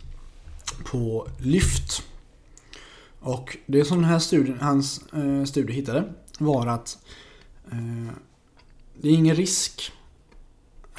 på 0.85 1.27
lyft. 1.37 2.03
Och 3.19 3.57
det 3.65 3.85
som 3.85 3.97
den 3.97 4.09
här 4.09 4.19
studien, 4.19 4.57
hans 4.61 5.01
eh, 5.13 5.43
studie 5.43 5.73
hittade 5.73 6.13
var 6.39 6.67
att 6.67 6.97
eh, 7.71 8.13
det 9.01 9.09
är 9.09 9.13
ingen 9.13 9.35
risk 9.35 9.91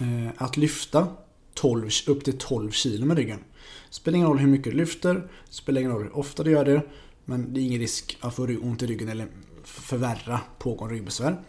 eh, 0.00 0.28
att 0.36 0.56
lyfta 0.56 1.08
12, 1.54 1.90
upp 2.06 2.24
till 2.24 2.38
12 2.38 2.70
kilo 2.70 3.06
med 3.06 3.16
ryggen. 3.16 3.44
Spelar 3.90 4.16
ingen 4.16 4.28
roll 4.28 4.38
hur 4.38 4.48
mycket 4.48 4.72
du 4.72 4.78
lyfter, 4.78 5.30
spelar 5.48 5.80
ingen 5.80 5.92
roll 5.92 6.02
hur 6.02 6.16
ofta 6.16 6.42
du 6.42 6.50
gör 6.50 6.64
det. 6.64 6.82
Men 7.24 7.54
det 7.54 7.60
är 7.60 7.64
ingen 7.64 7.80
risk 7.80 8.18
att 8.20 8.34
få 8.34 8.42
ont 8.42 8.82
i 8.82 8.86
ryggen 8.86 9.08
eller 9.08 9.28
förvärra 9.64 10.40
pågående 10.58 10.94
ryggbesvär 10.94 11.42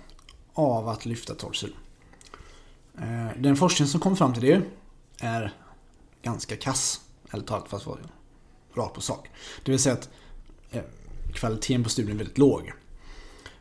av 0.53 0.87
att 0.87 1.05
lyfta 1.05 1.35
12 1.35 1.53
kilo. 1.53 1.73
Eh, 2.97 3.27
den 3.37 3.55
forskning 3.55 3.87
som 3.87 3.99
kom 3.99 4.17
fram 4.17 4.33
till 4.33 4.43
det 4.43 4.61
är 5.17 5.53
ganska 6.21 6.55
kass. 6.55 7.01
Eller 7.31 7.43
talat 7.43 7.69
för 7.69 7.77
att 7.77 7.85
vara 7.85 7.99
rakt 8.73 8.95
på 8.95 9.01
sak. 9.01 9.29
Det 9.63 9.71
vill 9.71 9.79
säga 9.79 9.93
att 9.93 10.09
eh, 10.71 10.81
kvaliteten 11.33 11.83
på 11.83 11.89
studien 11.89 12.13
är 12.13 12.17
väldigt 12.17 12.37
låg. 12.37 12.73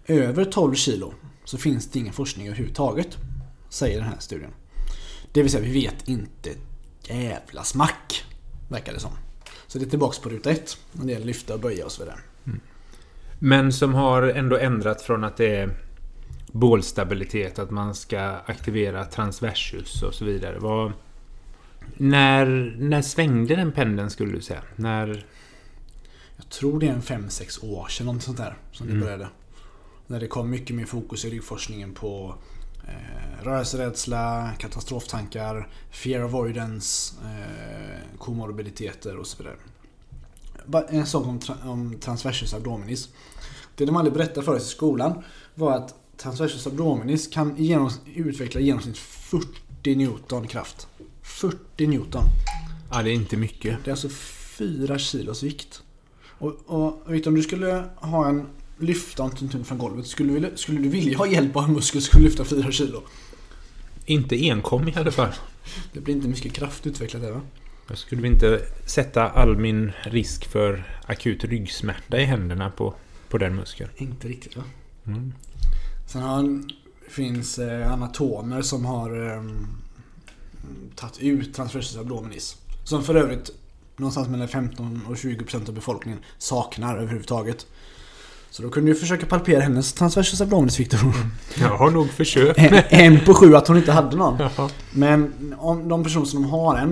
Över 0.06 0.44
12 0.44 0.74
kilo 0.74 1.14
så 1.48 1.58
finns 1.58 1.90
det 1.90 1.98
ingen 1.98 2.12
forskning 2.12 2.46
överhuvudtaget. 2.46 3.18
Säger 3.68 3.98
den 3.98 4.08
här 4.08 4.18
studien. 4.18 4.50
Det 5.32 5.42
vill 5.42 5.52
säga 5.52 5.62
vi 5.62 5.72
vet 5.72 6.08
inte 6.08 6.50
jävla 7.02 7.64
smack. 7.64 8.24
Verkar 8.68 8.92
det 8.92 9.00
som. 9.00 9.10
Så 9.66 9.78
det 9.78 9.84
är 9.84 9.90
tillbaks 9.90 10.18
på 10.18 10.28
ruta 10.28 10.50
ett. 10.50 10.78
När 10.92 11.06
det 11.06 11.12
gäller 11.12 11.26
lyfta 11.26 11.54
och 11.54 11.60
böja 11.60 11.84
och 11.84 11.92
så 11.92 12.02
vidare. 12.02 12.18
Mm. 12.46 12.60
Men 13.38 13.72
som 13.72 13.94
har 13.94 14.22
ändå 14.22 14.56
ändrat 14.56 15.02
från 15.02 15.24
att 15.24 15.36
det 15.36 15.56
är 15.56 15.70
bålstabilitet, 16.46 17.58
att 17.58 17.70
man 17.70 17.94
ska 17.94 18.20
aktivera 18.46 19.04
transversus 19.04 20.02
och 20.02 20.14
så 20.14 20.24
vidare. 20.24 20.58
Vad, 20.58 20.92
när, 21.96 22.46
när 22.78 23.02
svängde 23.02 23.56
den 23.56 23.72
pendeln 23.72 24.10
skulle 24.10 24.32
du 24.32 24.40
säga? 24.40 24.62
När... 24.76 25.26
Jag 26.36 26.48
tror 26.48 26.80
det 26.80 26.88
är 26.88 26.92
en 26.92 27.02
5-6 27.02 27.64
år 27.64 27.88
sedan, 27.88 28.06
något 28.06 28.22
sånt 28.22 28.38
där, 28.38 28.56
som 28.72 28.86
det 28.86 28.92
mm. 28.92 29.04
började. 29.04 29.28
När 30.10 30.20
det 30.20 30.26
kom 30.26 30.50
mycket 30.50 30.76
mer 30.76 30.84
fokus 30.84 31.24
i 31.24 31.30
ryggforskningen 31.30 31.94
på 31.94 32.34
eh, 32.88 33.44
rörelserädsla, 33.44 34.50
katastroftankar, 34.58 35.68
fear 35.90 36.20
avoidance, 36.20 37.14
eh, 37.24 38.18
komorbiditeter 38.18 39.16
och 39.16 39.26
så 39.26 39.42
vidare. 39.42 39.56
En 40.88 41.06
sak 41.06 41.26
om, 41.26 41.38
tra 41.38 41.56
om 41.64 41.98
transversus 42.00 42.54
abdominis. 42.54 43.08
Det 43.76 43.84
de 43.84 43.96
aldrig 43.96 44.14
berättade 44.14 44.42
för 44.42 44.54
oss 44.54 44.62
i 44.62 44.68
skolan 44.68 45.22
var 45.54 45.72
att 45.72 45.94
transversus 46.16 46.66
abdominis 46.66 47.28
kan 47.28 47.56
genom, 47.56 47.90
utveckla 48.14 48.60
genomsnitt 48.60 48.98
40 48.98 49.96
Newton 49.96 50.46
kraft. 50.46 50.88
40 51.22 51.86
Newton. 51.86 52.24
Ja, 52.90 53.02
det 53.02 53.10
är 53.10 53.14
inte 53.14 53.36
mycket. 53.36 53.84
Det 53.84 53.90
är 53.90 53.92
alltså 53.92 54.08
4 54.08 54.98
kilos 54.98 55.42
vikt. 55.42 55.82
Och, 56.38 56.54
och 56.66 57.14
Victor, 57.14 57.30
om 57.30 57.34
du 57.34 57.42
skulle 57.42 57.84
ha 57.96 58.28
en 58.28 58.46
lyfta 58.78 59.22
någonting 59.22 59.64
från 59.64 59.78
golvet. 59.78 60.06
Skulle 60.06 60.38
du, 60.38 60.56
skulle 60.56 60.80
du 60.80 60.88
vilja 60.88 61.18
ha 61.18 61.26
hjälp 61.26 61.56
av 61.56 61.64
en 61.64 61.72
muskel 61.72 62.02
skulle 62.02 62.24
lyfta 62.24 62.44
4 62.44 62.72
kilo? 62.72 63.02
Inte 64.06 64.36
enkom 64.36 64.88
i 64.88 64.94
alla 64.96 65.10
fall. 65.10 65.32
Det 65.92 66.00
blir 66.00 66.14
inte 66.14 66.28
mycket 66.28 66.52
kraft 66.52 66.86
utvecklat 66.86 67.22
där 67.22 67.32
va? 67.32 67.40
Jag 67.88 67.98
skulle 67.98 68.26
inte 68.26 68.60
sätta 68.86 69.28
all 69.28 69.56
min 69.56 69.92
risk 70.02 70.44
för 70.44 70.98
akut 71.06 71.44
ryggsmärta 71.44 72.20
i 72.20 72.24
händerna 72.24 72.70
på, 72.70 72.94
på 73.28 73.38
den 73.38 73.56
muskeln. 73.56 73.90
Inte 73.96 74.28
riktigt 74.28 74.56
va? 74.56 74.62
Mm. 75.06 75.32
Sen 76.06 76.22
har, 76.22 76.62
finns 77.08 77.58
eh, 77.58 77.92
anatomer 77.92 78.62
som 78.62 78.84
har 78.84 79.34
eh, 79.36 79.42
tagit 80.94 81.18
ut 81.18 81.54
transversus 81.54 81.96
abdominis. 81.96 82.56
Som 82.84 83.04
för 83.04 83.14
övrigt 83.14 83.50
någonstans 83.96 84.28
mellan 84.28 84.48
15 84.48 85.00
och 85.08 85.14
20% 85.14 85.68
av 85.68 85.74
befolkningen 85.74 86.20
saknar 86.38 86.98
överhuvudtaget. 86.98 87.66
Så 88.50 88.62
då 88.62 88.70
kunde 88.70 88.90
du 88.90 88.94
försöka 88.94 89.26
palpera 89.26 89.60
hennes 89.60 89.92
transversus 89.92 90.40
abdominis 90.40 90.80
Victor. 90.80 91.00
Jag 91.60 91.76
har 91.78 91.90
nog 91.90 92.10
försökt. 92.10 92.58
en, 92.58 92.82
en 92.88 93.24
på 93.24 93.34
sju 93.34 93.56
att 93.56 93.68
hon 93.68 93.76
inte 93.76 93.92
hade 93.92 94.16
någon. 94.16 94.36
Jaha. 94.38 94.70
Men 94.92 95.54
om 95.58 95.88
de 95.88 96.04
personer 96.04 96.26
som 96.26 96.44
har 96.44 96.76
en 96.76 96.90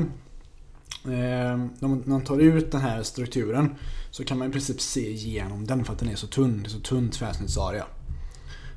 eh, 1.05 1.59
När 1.79 2.09
man 2.09 2.21
tar 2.21 2.39
ut 2.39 2.73
den 2.73 2.81
här 2.81 3.03
strukturen 3.03 3.75
Så 4.11 4.25
kan 4.25 4.39
man 4.39 4.49
i 4.49 4.53
princip 4.53 4.81
se 4.81 5.11
igenom 5.11 5.67
den 5.67 5.85
för 5.85 5.93
att 5.93 5.99
den 5.99 6.09
är 6.09 6.17
så 6.17 6.27
tunn. 6.27 6.61
Det 6.63 6.69
är 6.69 6.71
så 6.71 6.81
tunn 6.81 7.11
tvärsnittsarea. 7.11 7.85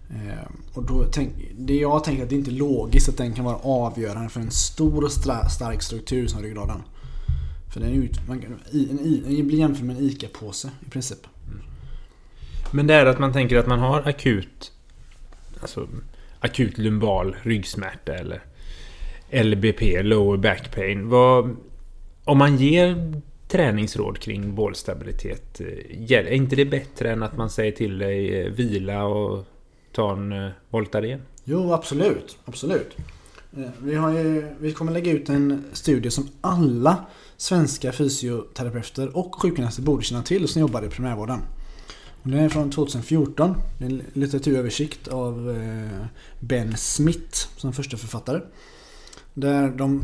Eh, 0.09 0.51
och 0.73 0.83
då 0.83 1.05
tänk, 1.11 1.33
det 1.57 1.75
jag 1.75 2.03
tänker 2.03 2.23
att 2.23 2.29
det 2.29 2.35
inte 2.35 2.51
är 2.51 2.55
logiskt 2.55 3.09
att 3.09 3.17
den 3.17 3.33
kan 3.33 3.45
vara 3.45 3.57
avgörande 3.57 4.29
för 4.29 4.39
en 4.39 4.51
stor 4.51 5.03
och 5.03 5.11
stark 5.11 5.83
struktur 5.83 6.27
som 6.27 6.41
ryggraden. 6.41 6.81
För 7.73 7.79
den, 7.79 7.89
är 7.89 7.93
ut, 7.93 8.27
man, 8.27 8.43
en, 8.71 9.33
den 9.35 9.47
blir 9.47 9.59
jämförd 9.59 9.85
med 9.85 9.97
en 9.97 10.03
ICA-påse 10.03 10.69
i 10.87 10.89
princip. 10.89 11.27
Men 12.71 12.87
det 12.87 12.93
är 12.93 13.05
att 13.05 13.19
man 13.19 13.33
tänker 13.33 13.57
att 13.57 13.67
man 13.67 13.79
har 13.79 14.07
akut 14.07 14.71
alltså, 15.61 15.87
akut 16.39 16.77
lumbal 16.77 17.35
ryggsmärta 17.43 18.13
eller 18.13 18.41
LBP, 19.31 20.03
lower 20.03 20.37
back 20.37 20.75
pain. 20.75 21.09
Vad, 21.09 21.55
om 22.23 22.37
man 22.37 22.57
ger 22.57 23.13
träningsråd 23.47 24.19
kring 24.19 24.55
bålstabilitet, 24.55 25.61
eh, 25.61 26.11
är 26.11 26.31
inte 26.31 26.55
det 26.55 26.65
bättre 26.65 27.11
än 27.11 27.23
att 27.23 27.37
man 27.37 27.49
säger 27.49 27.71
till 27.71 27.97
dig 27.97 28.41
eh, 28.41 28.51
vila 28.51 29.03
och 29.03 29.45
ta 29.91 30.11
en 30.11 30.31
eh, 30.31 30.49
Voltaren? 30.69 31.21
Jo, 31.43 31.73
absolut. 31.73 32.37
Absolut. 32.45 32.97
Vi, 33.79 33.95
har 33.95 34.11
ju, 34.11 34.47
vi 34.59 34.73
kommer 34.73 34.91
lägga 34.91 35.11
ut 35.11 35.29
en 35.29 35.63
studie 35.73 36.11
som 36.11 36.27
alla 36.41 37.05
svenska 37.37 37.91
fysioterapeuter 37.91 39.17
och 39.17 39.35
sjukgymnaster 39.41 39.83
borde 39.83 40.03
känna 40.03 40.23
till 40.23 40.47
som 40.47 40.61
jobbar 40.61 40.85
i 40.85 40.89
primärvården. 40.89 41.39
Den 42.23 42.39
är 42.39 42.49
från 42.49 42.71
2014. 42.71 43.61
Det 43.77 43.85
är 43.85 43.89
en 43.89 44.03
litteraturöversikt 44.13 45.07
av 45.07 45.49
eh, 45.49 46.05
Ben 46.39 46.77
Smith 46.77 47.47
som 47.57 47.73
första 47.73 47.97
författare. 47.97 48.41
Där 49.33 49.69
de 49.69 50.03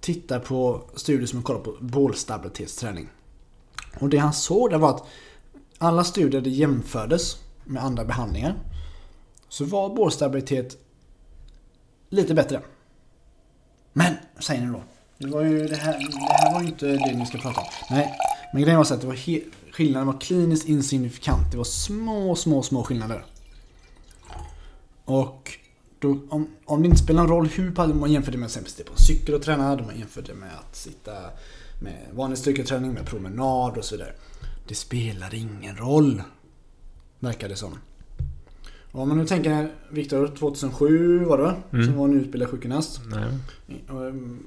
tittar 0.00 0.38
på 0.38 0.82
studier 0.94 1.26
som 1.26 1.42
kollar 1.42 1.60
på 1.60 1.76
bålstabilitetsträning. 1.80 3.08
Och 4.00 4.08
det 4.08 4.18
han 4.18 4.32
såg 4.32 4.70
det 4.70 4.78
var 4.78 4.90
att 4.90 5.06
alla 5.78 6.04
studier 6.04 6.40
det 6.40 6.50
jämfördes 6.50 7.36
med 7.64 7.84
andra 7.84 8.04
behandlingar 8.04 8.54
så 9.48 9.64
var 9.64 9.94
bålstabilitet 9.94 10.76
lite 12.08 12.34
bättre. 12.34 12.60
Men, 13.92 14.14
säger 14.38 14.60
ni 14.60 14.72
då. 14.72 14.82
Det, 15.18 15.26
var 15.26 15.42
ju 15.42 15.66
det, 15.66 15.76
här, 15.76 15.92
det 15.92 16.32
här 16.32 16.54
var 16.54 16.62
ju 16.62 16.68
inte 16.68 16.86
det 16.86 17.18
ni 17.18 17.26
ska 17.26 17.38
prata 17.38 17.60
om. 17.60 17.66
Nej, 17.90 18.18
men 18.52 18.62
grejen 18.62 18.78
var 18.78 18.84
så 18.84 18.94
att 18.94 19.00
det 19.00 19.06
var 19.06 19.14
helt 19.14 19.44
skillnaden 19.72 20.06
var 20.06 20.20
kliniskt 20.20 20.68
insignifikant. 20.68 21.50
Det 21.50 21.56
var 21.56 21.64
små, 21.64 22.36
små, 22.36 22.62
små 22.62 22.84
skillnader. 22.84 23.24
Och 25.04 25.58
då, 25.98 26.18
om, 26.28 26.48
om 26.64 26.82
det 26.82 26.86
inte 26.86 27.02
spelar 27.02 27.22
någon 27.22 27.30
roll 27.30 27.46
hur 27.46 27.94
man 27.94 28.12
jämför 28.12 28.32
det 28.32 28.38
med 28.38 28.50
sitta 28.50 28.90
på 28.90 28.98
cykel 28.98 29.34
och 29.34 29.42
träna, 29.42 29.76
man 29.76 29.98
jämför 29.98 30.22
det 30.22 30.34
med 30.34 30.50
att 30.58 30.76
sitta 30.76 31.12
med 31.80 32.06
vanlig 32.14 32.38
styrketräning, 32.38 32.92
med 32.92 33.06
promenad 33.06 33.78
och 33.78 33.84
så 33.84 33.94
vidare. 33.94 34.12
Det 34.68 34.74
spelar 34.74 35.34
ingen 35.34 35.76
roll. 35.76 36.22
Verkar 37.18 37.48
det 37.48 37.56
som. 37.56 37.78
Och 38.92 39.02
om 39.02 39.08
man 39.08 39.18
nu 39.18 39.26
tänker 39.26 39.72
Viktor 39.90 40.26
2007 40.26 41.24
var 41.24 41.38
det 41.38 41.56
mm. 41.72 41.86
Som 41.86 41.96
var 41.96 42.08
en 42.08 42.20
utbildad 42.20 42.50
sjukgymnast. 42.50 43.00
Mm, 43.88 44.38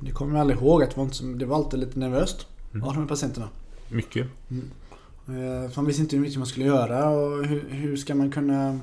det 0.00 0.10
kommer 0.10 0.32
jag 0.32 0.40
aldrig 0.40 0.58
ihåg 0.58 0.82
att 0.82 0.90
det 0.90 0.96
var, 0.96 1.04
inte, 1.04 1.24
det 1.24 1.46
var 1.46 1.56
alltid 1.56 1.80
lite 1.80 1.98
nervöst. 1.98 2.46
Mm. 2.74 2.86
Av 2.86 2.94
de 2.94 3.00
här 3.00 3.08
patienterna. 3.08 3.48
Mycket. 3.88 4.26
Mm. 4.50 4.70
Eh, 5.28 5.70
man 5.76 5.86
visste 5.86 6.02
inte 6.02 6.16
hur 6.16 6.22
mycket 6.22 6.38
man 6.38 6.46
skulle 6.46 6.66
göra 6.66 7.08
och 7.08 7.44
hur, 7.44 7.68
hur 7.70 7.96
ska 7.96 8.14
man 8.14 8.30
kunna 8.30 8.80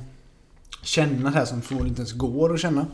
känna 0.81 1.29
det 1.29 1.37
här 1.37 1.45
som 1.45 1.61
förmodligen 1.61 1.91
inte 1.91 2.01
ens 2.01 2.13
går 2.13 2.53
att 2.53 2.59
känna. 2.59 2.85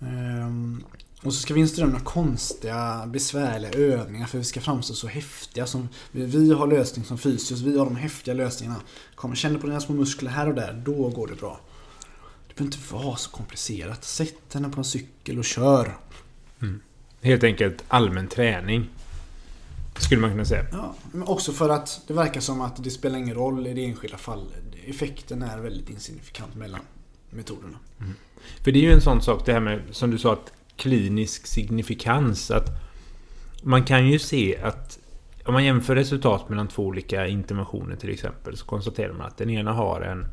Ehm, 0.00 0.84
och 1.22 1.34
så 1.34 1.40
ska 1.40 1.54
vi 1.54 1.60
instruera 1.60 1.90
några 1.90 2.04
konstiga, 2.04 3.06
besvärliga 3.06 3.70
övningar 3.70 4.26
för 4.26 4.38
vi 4.38 4.44
ska 4.44 4.60
framstå 4.60 4.94
så 4.94 5.06
häftiga. 5.06 5.66
Som, 5.66 5.88
vi 6.12 6.52
har 6.52 6.66
lösning 6.66 7.04
som 7.04 7.18
fysios, 7.18 7.60
vi 7.60 7.78
har 7.78 7.84
de 7.84 7.96
häftiga 7.96 8.34
lösningarna. 8.34 8.80
Kommer 9.14 9.36
känna 9.36 9.58
på 9.58 9.66
dina 9.66 9.80
små 9.80 9.94
muskler 9.94 10.30
här 10.30 10.48
och 10.48 10.54
där, 10.54 10.82
då 10.84 11.08
går 11.08 11.26
det 11.26 11.34
bra. 11.34 11.60
Det 12.48 12.54
behöver 12.54 12.76
inte 12.76 12.94
vara 12.94 13.16
så 13.16 13.30
komplicerat. 13.30 14.04
Sätt 14.04 14.54
henne 14.54 14.68
på 14.68 14.80
en 14.80 14.84
cykel 14.84 15.38
och 15.38 15.44
kör. 15.44 15.96
Mm. 16.62 16.80
Helt 17.22 17.44
enkelt 17.44 17.84
allmän 17.88 18.28
träning. 18.28 18.88
Skulle 20.00 20.20
man 20.20 20.30
kunna 20.30 20.44
säga. 20.44 20.66
Ja, 20.72 20.94
men 21.12 21.28
också 21.28 21.52
för 21.52 21.68
att 21.68 22.00
det 22.06 22.14
verkar 22.14 22.40
som 22.40 22.60
att 22.60 22.84
det 22.84 22.90
spelar 22.90 23.18
ingen 23.18 23.34
roll 23.34 23.66
i 23.66 23.74
det 23.74 23.84
enskilda 23.84 24.16
fallet. 24.16 24.62
Effekten 24.86 25.42
är 25.42 25.58
väldigt 25.58 25.90
insignifikant 25.90 26.54
mellan 26.54 26.80
metoderna. 27.30 27.78
Mm. 28.00 28.12
För 28.64 28.72
det 28.72 28.78
är 28.78 28.82
ju 28.82 28.92
en 28.92 29.00
sån 29.00 29.22
sak 29.22 29.46
det 29.46 29.52
här 29.52 29.60
med, 29.60 29.82
som 29.90 30.10
du 30.10 30.18
sa, 30.18 30.32
att 30.32 30.52
klinisk 30.76 31.46
signifikans. 31.46 32.50
Att 32.50 32.68
man 33.62 33.84
kan 33.84 34.08
ju 34.08 34.18
se 34.18 34.58
att 34.62 34.98
om 35.44 35.52
man 35.52 35.64
jämför 35.64 35.94
resultat 35.94 36.48
mellan 36.48 36.68
två 36.68 36.82
olika 36.82 37.26
interventioner 37.26 37.96
till 37.96 38.10
exempel 38.10 38.56
så 38.56 38.66
konstaterar 38.66 39.12
man 39.12 39.26
att 39.26 39.38
den 39.38 39.50
ena 39.50 39.72
har 39.72 40.00
en... 40.00 40.26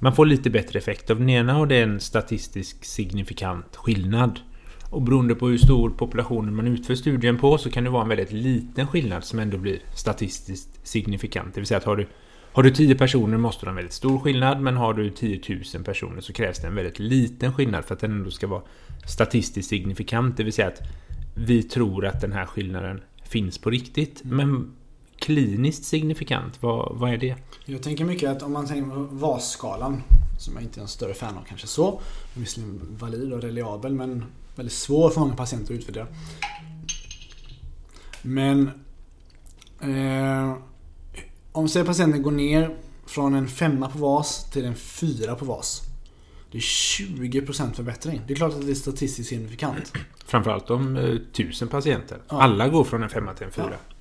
Man 0.00 0.16
får 0.16 0.26
lite 0.26 0.50
bättre 0.50 0.78
effekt 0.78 1.10
av 1.10 1.18
den 1.18 1.30
ena 1.30 1.58
och 1.58 1.68
det 1.68 1.76
är 1.76 1.82
en 1.82 2.00
statistisk 2.00 2.84
signifikant 2.84 3.76
skillnad. 3.76 4.40
Och 4.90 5.02
beroende 5.02 5.34
på 5.34 5.48
hur 5.48 5.58
stor 5.58 5.90
population 5.90 6.56
man 6.56 6.66
utför 6.66 6.94
studien 6.94 7.38
på 7.38 7.58
så 7.58 7.70
kan 7.70 7.84
det 7.84 7.90
vara 7.90 8.02
en 8.02 8.08
väldigt 8.08 8.32
liten 8.32 8.86
skillnad 8.86 9.24
som 9.24 9.38
ändå 9.38 9.58
blir 9.58 9.78
statistiskt 9.94 10.68
signifikant. 10.82 11.54
Det 11.54 11.60
vill 11.60 11.66
säga 11.66 11.78
att 11.78 11.84
har 11.84 11.96
du, 11.96 12.06
har 12.52 12.62
du 12.62 12.70
10 12.70 12.94
personer 12.94 13.38
måste 13.38 13.64
du 13.64 13.66
ha 13.66 13.70
en 13.70 13.76
väldigt 13.76 13.92
stor 13.92 14.18
skillnad 14.18 14.60
men 14.60 14.76
har 14.76 14.94
du 14.94 15.10
10 15.10 15.40
000 15.74 15.84
personer 15.84 16.20
så 16.20 16.32
krävs 16.32 16.58
det 16.58 16.66
en 16.66 16.74
väldigt 16.74 16.98
liten 16.98 17.52
skillnad 17.52 17.84
för 17.84 17.94
att 17.94 18.00
den 18.00 18.12
ändå 18.12 18.30
ska 18.30 18.46
vara 18.46 18.62
statistiskt 19.06 19.68
signifikant. 19.68 20.36
Det 20.36 20.44
vill 20.44 20.52
säga 20.52 20.68
att 20.68 20.80
vi 21.34 21.62
tror 21.62 22.06
att 22.06 22.20
den 22.20 22.32
här 22.32 22.46
skillnaden 22.46 23.00
finns 23.24 23.58
på 23.58 23.70
riktigt. 23.70 24.20
Men 24.24 24.72
kliniskt 25.18 25.84
signifikant, 25.84 26.62
vad, 26.62 26.98
vad 26.98 27.12
är 27.12 27.16
det? 27.16 27.36
Jag 27.64 27.82
tänker 27.82 28.04
mycket 28.04 28.30
att 28.30 28.42
om 28.42 28.52
man 28.52 28.66
tänker 28.66 28.90
på 28.90 29.00
VAS-skalan, 29.00 30.02
som 30.38 30.54
jag 30.54 30.62
inte 30.62 30.80
är 30.80 30.82
en 30.82 30.88
större 30.88 31.14
fan 31.14 31.36
av 31.36 31.42
kanske 31.48 31.66
så, 31.66 32.00
visserligen 32.34 32.80
valid 32.98 33.32
och 33.32 33.42
reliabel 33.42 33.94
men 33.94 34.24
väldigt 34.56 34.72
svår 34.72 35.10
för 35.10 35.20
många 35.20 35.36
patienter 35.36 35.74
att 35.74 35.80
utvärdera. 35.80 36.06
Men 38.22 38.70
eh, 39.80 40.56
om 41.52 41.68
säg 41.68 41.84
patienten 41.84 42.22
går 42.22 42.30
ner 42.30 42.76
från 43.06 43.34
en 43.34 43.48
femma 43.48 43.88
på 43.88 43.98
VAS 43.98 44.50
till 44.50 44.64
en 44.64 44.74
fyra 44.74 45.34
på 45.34 45.44
VAS. 45.44 45.82
Det 46.50 46.58
är 46.58 46.62
20% 46.62 47.72
förbättring. 47.72 48.22
Det 48.26 48.32
är 48.32 48.36
klart 48.36 48.52
att 48.54 48.66
det 48.66 48.70
är 48.70 48.74
statistiskt 48.74 49.28
signifikant. 49.28 49.92
Framförallt 50.24 50.70
om 50.70 50.96
eh, 50.96 51.16
tusen 51.32 51.68
patienter. 51.68 52.18
Ja. 52.28 52.42
Alla 52.42 52.68
går 52.68 52.84
från 52.84 53.02
en 53.02 53.08
femma 53.08 53.34
till 53.34 53.46
en 53.46 53.52
fyra. 53.52 53.70
Ja. 53.70 53.94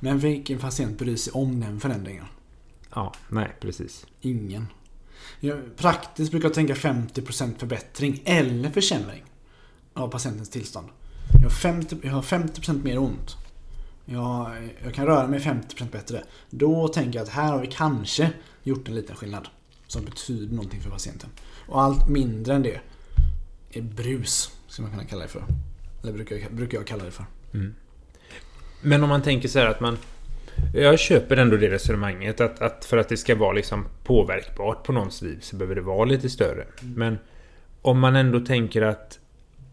Men 0.00 0.18
vilken 0.18 0.58
patient 0.58 0.98
bryr 0.98 1.16
sig 1.16 1.32
om 1.32 1.60
den 1.60 1.80
förändringen? 1.80 2.24
Ja, 2.94 3.12
nej 3.28 3.56
precis. 3.60 4.06
Ingen. 4.20 4.66
Jag, 5.40 5.76
praktiskt 5.76 6.30
brukar 6.30 6.48
jag 6.48 6.54
tänka 6.54 6.74
50% 6.74 7.58
förbättring 7.58 8.22
eller 8.24 8.70
försämring 8.70 9.24
av 9.94 10.08
patientens 10.08 10.50
tillstånd. 10.50 10.88
Jag 11.32 11.40
har 11.40 11.50
50%, 11.50 12.00
jag 12.02 12.12
har 12.12 12.22
50% 12.22 12.84
mer 12.84 12.98
ont. 12.98 13.36
Jag, 14.04 14.50
jag 14.84 14.94
kan 14.94 15.06
röra 15.06 15.26
mig 15.26 15.40
50% 15.40 15.90
bättre. 15.90 16.22
Då 16.50 16.88
tänker 16.88 17.18
jag 17.18 17.24
att 17.24 17.32
här 17.32 17.52
har 17.52 17.60
vi 17.60 17.66
kanske 17.66 18.30
gjort 18.62 18.88
en 18.88 18.94
liten 18.94 19.16
skillnad. 19.16 19.48
Som 19.86 20.04
betyder 20.04 20.54
någonting 20.54 20.80
för 20.80 20.90
patienten. 20.90 21.30
Och 21.68 21.82
allt 21.82 22.08
mindre 22.08 22.54
än 22.54 22.62
det 22.62 22.80
är 23.70 23.82
brus, 23.82 24.50
skulle 24.66 24.88
man 24.88 24.96
kunna 24.96 25.08
kalla 25.08 25.22
det 25.22 25.28
för. 25.28 25.44
Eller 26.02 26.12
brukar 26.12 26.36
jag, 26.36 26.52
brukar 26.52 26.78
jag 26.78 26.86
kalla 26.86 27.04
det 27.04 27.10
för. 27.10 27.24
Men 28.82 29.02
om 29.02 29.08
man 29.08 29.22
tänker 29.22 29.48
så 29.48 29.58
här 29.58 29.66
att 29.66 29.80
man... 29.80 29.98
Jag 30.74 30.98
köper 30.98 31.36
ändå 31.36 31.56
det 31.56 31.70
resonemanget 31.70 32.40
att, 32.40 32.60
att 32.60 32.84
för 32.84 32.96
att 32.96 33.08
det 33.08 33.16
ska 33.16 33.34
vara 33.34 33.52
liksom 33.52 33.86
påverkbart 34.04 34.84
på 34.84 34.92
någons 34.92 35.22
liv 35.22 35.38
så 35.40 35.56
behöver 35.56 35.74
det 35.74 35.80
vara 35.80 36.04
lite 36.04 36.30
större. 36.30 36.66
Men 36.80 37.18
om 37.82 38.00
man 38.00 38.16
ändå 38.16 38.40
tänker 38.40 38.82
att 38.82 39.19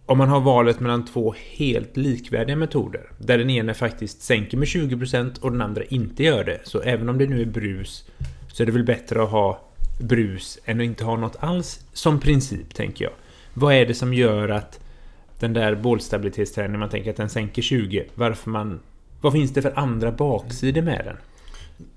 om 0.07 0.17
man 0.17 0.29
har 0.29 0.39
valet 0.39 0.79
mellan 0.79 1.05
två 1.05 1.35
helt 1.37 1.97
likvärdiga 1.97 2.55
metoder 2.55 3.11
där 3.17 3.37
den 3.37 3.49
ena 3.49 3.73
faktiskt 3.73 4.21
sänker 4.21 4.57
med 4.57 4.67
20% 4.67 5.39
och 5.39 5.51
den 5.51 5.61
andra 5.61 5.83
inte 5.83 6.23
gör 6.23 6.43
det. 6.43 6.59
Så 6.63 6.81
även 6.81 7.09
om 7.09 7.17
det 7.17 7.27
nu 7.27 7.41
är 7.41 7.45
brus 7.45 8.05
så 8.47 8.63
är 8.63 8.65
det 8.65 8.71
väl 8.71 8.83
bättre 8.83 9.23
att 9.23 9.29
ha 9.29 9.61
brus 9.99 10.59
än 10.65 10.79
att 10.79 10.83
inte 10.83 11.03
ha 11.03 11.17
något 11.17 11.35
alls 11.39 11.79
som 11.93 12.19
princip, 12.19 12.73
tänker 12.73 13.05
jag. 13.05 13.13
Vad 13.53 13.73
är 13.73 13.85
det 13.85 13.93
som 13.93 14.13
gör 14.13 14.49
att 14.49 14.79
den 15.39 15.53
där 15.53 15.75
bålstabilitetsträningen, 15.75 16.79
man 16.79 16.89
tänker 16.89 17.09
att 17.09 17.17
den 17.17 17.29
sänker 17.29 17.61
20, 17.61 18.05
varför 18.15 18.49
man... 18.49 18.79
Vad 19.21 19.33
finns 19.33 19.53
det 19.53 19.61
för 19.61 19.79
andra 19.79 20.11
baksidor 20.11 20.81
med 20.81 21.05
den? 21.05 21.17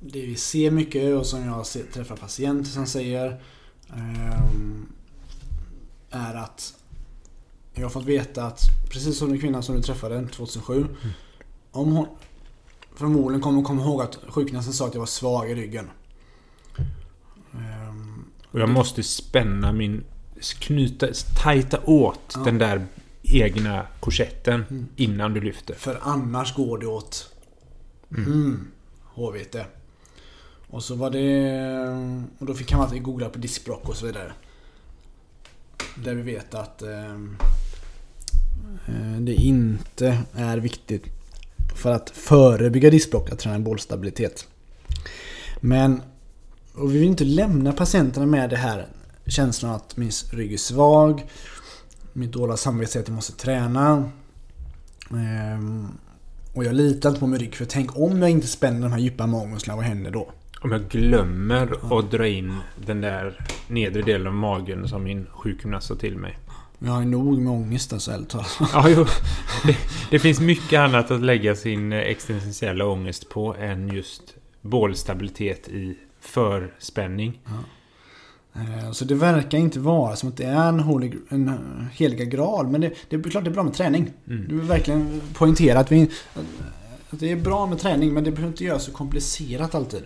Det 0.01 0.21
vi 0.21 0.37
ser 0.37 0.71
mycket 0.71 1.15
och 1.15 1.27
som 1.27 1.47
jag 1.47 1.65
träffar 1.93 2.17
patienter 2.17 2.71
som 2.71 2.87
säger 2.87 3.41
ehm, 3.93 4.87
är 6.11 6.35
att 6.35 6.75
jag 7.81 7.85
har 7.87 7.91
fått 7.91 8.05
veta 8.05 8.45
att 8.45 8.61
precis 8.91 9.19
som 9.19 9.29
den 9.29 9.41
kvinnan 9.41 9.63
som 9.63 9.75
du 9.77 9.83
träffade 9.83 10.27
2007 10.29 10.87
om 11.71 11.93
hon 11.93 12.07
förmodligen 12.95 13.41
kommer 13.41 13.57
hon 13.57 13.65
komma 13.65 13.83
ihåg 13.83 14.03
att 14.03 14.19
sjukgymnasten 14.29 14.73
sa 14.75 14.87
att 14.87 14.95
jag 14.95 15.01
var 15.01 15.07
svag 15.07 15.51
i 15.51 15.55
ryggen. 15.55 15.91
Ehm, 17.55 18.25
Och 18.51 18.61
jag 18.61 18.69
måste 18.69 19.03
spänna 19.03 19.73
min... 19.73 20.05
Knyta... 20.59 21.07
Tajta 21.43 21.81
åt 21.85 22.21
Ja. 22.35 22.41
den 22.45 22.59
där 22.59 22.87
egna 23.23 23.87
korsetten 24.01 24.65
Mm. 24.71 24.87
innan 24.97 25.35
du 25.35 25.41
lyfter. 25.41 25.75
För 25.75 25.99
annars 26.03 26.55
går 26.55 26.79
det 26.79 26.87
åt 26.87 27.35
mm. 28.17 28.67
HVT. 29.05 29.57
Och 30.71 30.85
så 30.85 30.95
var 30.95 31.11
det... 31.11 32.25
Och 32.39 32.47
då 32.47 32.55
fick 32.55 32.73
han 32.73 32.81
alltid 32.81 33.03
googla 33.03 33.29
på 33.29 33.39
diskbråck 33.39 33.89
och 33.89 33.97
så 33.97 34.07
vidare. 34.07 34.33
Där 35.97 36.15
vi 36.15 36.23
vet 36.23 36.55
att 36.55 36.83
eh, 36.83 37.19
Eh, 38.87 39.21
det 39.21 39.35
inte 39.35 40.19
är 40.35 40.59
viktigt 40.59 41.05
för 41.75 41.93
att 41.93 42.11
förebygga 42.11 42.91
diskbråck 42.91 43.33
att 43.33 43.39
träna 43.39 43.59
bollstabilitet. 43.59 44.47
Men 45.61 46.03
och 46.75 46.95
vi 46.95 46.99
vill 46.99 47.09
inte 47.09 47.25
lämna 47.25 47.73
patienterna 47.73 48.27
med 48.27 48.51
det 48.51 48.57
här 48.57 48.87
känslan 49.27 49.75
att 49.75 49.97
min 49.97 50.11
rygg 50.33 50.53
är 50.53 50.57
svag. 50.57 51.27
Mitt 52.13 52.33
dåliga 52.33 52.57
samvete 52.57 52.93
säger 52.93 53.05
att 53.05 53.09
jag 53.09 53.15
måste 53.15 53.33
träna. 53.33 54.11
Ehm, 55.11 55.89
och 56.55 56.65
jag 56.65 56.75
litar 56.75 57.09
inte 57.09 57.21
på 57.21 57.27
min 57.27 57.41
rygg 57.41 57.55
för 57.55 57.65
tänk 57.65 57.97
om 57.97 58.23
jag 58.23 58.31
inte 58.31 58.47
spänner 58.47 58.81
de 58.81 58.93
här 58.93 58.99
djupa 58.99 59.27
magmusklerna, 59.27 59.77
vad 59.77 59.85
händer 59.85 60.11
då? 60.11 60.33
Om 60.63 60.73
jag 60.73 60.89
glömmer 60.89 61.99
att 61.99 62.11
dra 62.11 62.27
in 62.27 62.57
den 62.87 63.01
där 63.01 63.47
nedre 63.69 64.03
delen 64.03 64.27
av 64.27 64.35
magen 64.35 64.89
som 64.89 65.03
min 65.03 65.27
sjukgymnast 65.31 65.87
sa 65.87 65.95
till 65.95 66.17
mig. 66.17 66.39
Jag 66.85 66.93
har 66.93 67.01
ju 67.01 67.07
nog 67.07 67.39
med 67.39 67.53
ångest 67.53 67.93
alltså, 67.93 68.25
talat. 68.29 68.59
Ja, 68.73 68.89
jo. 68.89 69.07
Det, 69.67 69.77
det 70.11 70.19
finns 70.19 70.41
mycket 70.41 70.81
annat 70.81 71.11
att 71.11 71.21
lägga 71.21 71.55
sin 71.55 71.93
existentiella 71.93 72.87
ångest 72.87 73.29
på 73.29 73.55
än 73.55 73.89
just 73.89 74.23
bålstabilitet 74.61 75.69
i 75.69 75.97
förspänning. 76.21 77.41
Eh, 78.55 78.91
Så 78.93 79.05
det 79.05 79.15
verkar 79.15 79.59
inte 79.59 79.81
vara 79.81 80.17
som 80.17 80.29
att 80.29 80.37
det 80.37 80.45
är 80.45 80.69
en, 80.69 80.81
holig, 80.81 81.15
en 81.29 81.61
heliga 81.93 82.25
graal. 82.25 82.67
Men 82.67 82.81
det, 82.81 82.93
det 83.09 83.17
är 83.17 83.23
klart 83.31 83.45
det 83.45 83.51
är 83.51 83.55
bra 83.55 83.63
med 83.63 83.75
träning. 83.75 84.13
Mm. 84.29 84.49
Du 84.49 84.55
vill 84.57 84.69
verkligen 84.69 85.21
poängtera 85.35 85.79
att, 85.79 85.93
vi, 85.93 86.11
att 87.11 87.21
det 87.21 87.33
är 87.33 87.37
bra 87.37 87.67
med 87.67 87.79
träning 87.79 88.15
men 88.15 88.25
det 88.25 88.31
behöver 88.31 88.53
inte 88.53 88.65
göras 88.65 88.85
så 88.85 88.93
komplicerat 88.93 89.75
alltid. 89.75 90.03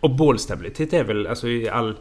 Och 0.00 0.16
bålstabilitet 0.16 0.92
är 0.92 1.04
väl 1.04 1.26
alltså 1.26 1.48
i 1.48 1.68
all... 1.68 1.96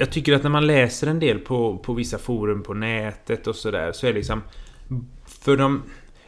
Jag 0.00 0.10
tycker 0.10 0.32
att 0.32 0.42
när 0.42 0.50
man 0.50 0.66
läser 0.66 1.06
en 1.06 1.20
del 1.20 1.38
på, 1.38 1.78
på 1.78 1.92
vissa 1.92 2.18
forum 2.18 2.62
på 2.62 2.74
nätet 2.74 3.46
och 3.46 3.56
sådär 3.56 3.92
så 3.92 4.06
är 4.06 4.10
det 4.10 4.18
liksom... 4.18 4.42
För 5.26 5.56
de... 5.56 5.82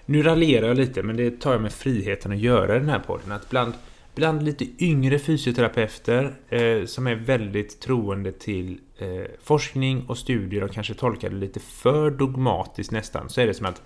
Nu 0.06 0.22
raljerar 0.22 0.68
jag 0.68 0.76
lite 0.76 1.02
men 1.02 1.16
det 1.16 1.40
tar 1.40 1.52
jag 1.52 1.62
med 1.62 1.72
friheten 1.72 2.32
att 2.32 2.38
göra 2.38 2.76
i 2.76 2.78
den 2.78 2.88
här 2.88 2.98
podden. 2.98 3.32
Att 3.32 3.50
bland, 3.50 3.72
bland 4.14 4.42
lite 4.42 4.84
yngre 4.84 5.18
fysioterapeuter 5.18 6.34
eh, 6.48 6.84
som 6.86 7.06
är 7.06 7.14
väldigt 7.14 7.80
troende 7.80 8.32
till 8.32 8.78
eh, 8.98 9.24
forskning 9.42 10.04
och 10.08 10.18
studier 10.18 10.64
och 10.64 10.72
kanske 10.72 10.94
tolkar 10.94 11.30
det 11.30 11.36
lite 11.36 11.60
för 11.60 12.10
dogmatiskt 12.10 12.92
nästan 12.92 13.28
så 13.28 13.40
är 13.40 13.46
det 13.46 13.54
som 13.54 13.66
att 13.66 13.82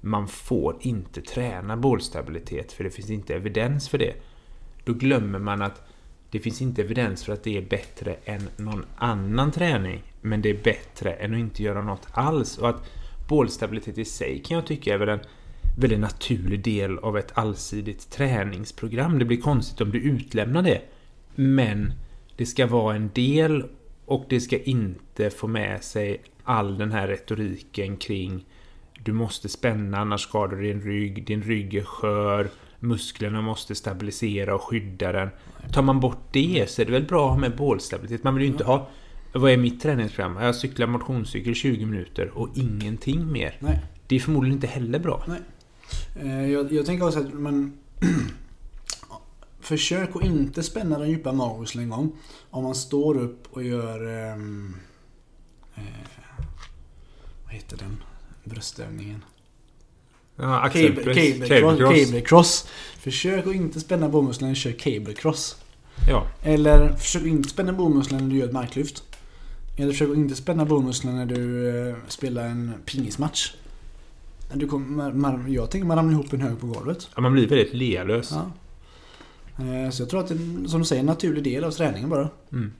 man 0.00 0.28
får 0.28 0.76
inte 0.80 1.20
träna 1.20 1.76
bålstabilitet 1.76 2.72
för 2.72 2.84
det 2.84 2.90
finns 2.90 3.10
inte 3.10 3.34
evidens 3.34 3.88
för 3.88 3.98
det. 3.98 4.14
Då 4.84 4.92
glömmer 4.92 5.38
man 5.38 5.62
att 5.62 5.89
det 6.30 6.40
finns 6.40 6.62
inte 6.62 6.82
evidens 6.82 7.24
för 7.24 7.32
att 7.32 7.44
det 7.44 7.56
är 7.56 7.62
bättre 7.62 8.16
än 8.24 8.48
någon 8.56 8.84
annan 8.96 9.52
träning. 9.52 10.02
Men 10.20 10.42
det 10.42 10.50
är 10.50 10.62
bättre 10.62 11.12
än 11.12 11.34
att 11.34 11.40
inte 11.40 11.62
göra 11.62 11.82
något 11.82 12.06
alls. 12.10 12.58
Och 12.58 12.68
att 12.68 12.90
bålstabilitet 13.28 13.98
i 13.98 14.04
sig 14.04 14.42
kan 14.42 14.54
jag 14.54 14.66
tycka 14.66 14.94
är 14.94 14.98
väl 14.98 15.08
en 15.08 15.20
väldigt 15.78 16.00
naturlig 16.00 16.64
del 16.64 16.98
av 16.98 17.18
ett 17.18 17.38
allsidigt 17.38 18.10
träningsprogram. 18.10 19.18
Det 19.18 19.24
blir 19.24 19.40
konstigt 19.40 19.80
om 19.80 19.90
du 19.90 19.98
utlämnar 19.98 20.62
det. 20.62 20.80
Men 21.34 21.92
det 22.36 22.46
ska 22.46 22.66
vara 22.66 22.96
en 22.96 23.10
del 23.14 23.64
och 24.04 24.24
det 24.28 24.40
ska 24.40 24.58
inte 24.58 25.30
få 25.30 25.46
med 25.46 25.84
sig 25.84 26.22
all 26.44 26.78
den 26.78 26.92
här 26.92 27.08
retoriken 27.08 27.96
kring 27.96 28.44
du 29.04 29.12
måste 29.12 29.48
spänna 29.48 29.98
annars 29.98 30.20
skadar 30.20 30.56
du 30.56 30.62
din 30.62 30.80
rygg, 30.80 31.26
din 31.26 31.42
rygg 31.42 31.74
är 31.74 31.84
skör, 31.84 32.48
musklerna 32.80 33.42
måste 33.42 33.74
stabilisera 33.74 34.54
och 34.54 34.62
skydda 34.62 35.12
den. 35.12 35.28
Tar 35.72 35.82
man 35.82 36.00
bort 36.00 36.18
det 36.32 36.70
så 36.70 36.82
är 36.82 36.86
det 36.86 36.92
väl 36.92 37.06
bra 37.06 37.24
att 37.24 37.30
ha 37.32 37.38
med 37.38 37.56
bålstabilitet. 37.56 38.24
Man 38.24 38.34
vill 38.34 38.44
ju 38.44 38.50
inte 38.50 38.64
ha 38.64 38.88
vad 39.32 39.52
är 39.52 39.56
mitt 39.56 39.82
träningsprogram? 39.82 40.36
Jag 40.36 40.54
cyklar 40.56 40.86
motionscykel 40.86 41.54
20 41.54 41.86
minuter 41.86 42.30
och 42.38 42.48
ingenting 42.54 43.32
mer. 43.32 43.56
Nej. 43.60 43.80
Det 44.06 44.16
är 44.16 44.20
förmodligen 44.20 44.56
inte 44.56 44.66
heller 44.66 44.98
bra. 44.98 45.24
Eh, 46.22 46.50
Jag, 46.50 46.72
jag 46.72 46.86
tänker 46.86 47.06
också 47.06 47.20
att 47.20 47.32
man... 47.34 47.72
Försök 49.60 50.16
att 50.16 50.24
inte 50.24 50.62
spänna 50.62 50.98
den 50.98 51.10
djupa 51.10 51.32
magmusklerna 51.32 51.82
en 51.84 51.90
gång. 51.90 52.12
Om 52.50 52.64
man 52.64 52.74
står 52.74 53.16
upp 53.16 53.46
och 53.50 53.62
gör... 53.62 54.08
ehm, 54.32 54.74
eh, 55.74 55.82
vad 57.44 57.54
heter 57.54 57.76
den? 57.76 58.02
Bröstövningen. 58.44 59.24
Ja, 60.40 60.68
Cable, 60.72 60.90
axelpress, 60.90 61.16
cable, 61.16 61.48
cable 61.48 61.60
cross, 61.60 61.78
cross. 61.78 62.04
cable 62.06 62.20
cross. 62.20 62.68
Försök 62.98 63.46
att 63.46 63.54
inte 63.54 63.80
spänna 63.80 64.08
bomusklerna 64.08 64.48
när 64.48 64.54
du 64.54 64.60
kör 64.60 64.72
cable 64.72 65.14
cross. 65.14 65.56
Ja, 66.08 66.26
Eller 66.42 66.92
försök 66.96 67.22
att 67.22 67.28
inte 67.28 67.48
spänna 67.48 67.72
bomusklerna 67.72 68.22
när 68.22 68.30
du 68.30 68.36
gör 68.38 68.46
ett 68.46 68.52
marklyft. 68.52 69.02
Eller 69.76 69.92
försök 69.92 70.10
att 70.10 70.16
inte 70.16 70.34
spänna 70.36 70.64
bomusklerna 70.64 71.16
när 71.16 71.26
du 71.26 71.68
eh, 71.88 71.94
spelar 72.08 72.44
en 72.46 72.72
pingismatch. 72.86 73.52
Du 74.54 74.66
kommer, 74.66 75.12
man, 75.12 75.52
jag 75.52 75.70
tänker 75.70 75.86
man 75.86 75.96
ramlar 75.96 76.12
ihop 76.12 76.32
en 76.32 76.40
hög 76.40 76.60
på 76.60 76.66
golvet. 76.66 77.08
Ja, 77.14 77.20
man 77.20 77.32
blir 77.32 77.48
väldigt 77.48 77.74
lealös. 77.74 78.30
Ja. 78.32 78.50
Eh, 79.64 79.90
Så 79.90 80.02
jag 80.02 80.10
tror 80.10 80.20
att 80.20 80.28
det 80.28 80.34
är, 80.34 80.68
som 80.68 80.80
du 80.80 80.86
säger, 80.86 81.00
en 81.00 81.06
naturlig 81.06 81.44
del 81.44 81.64
av 81.64 81.70
träningen 81.70 82.10
bara. 82.10 82.28
Mm. 82.52 82.72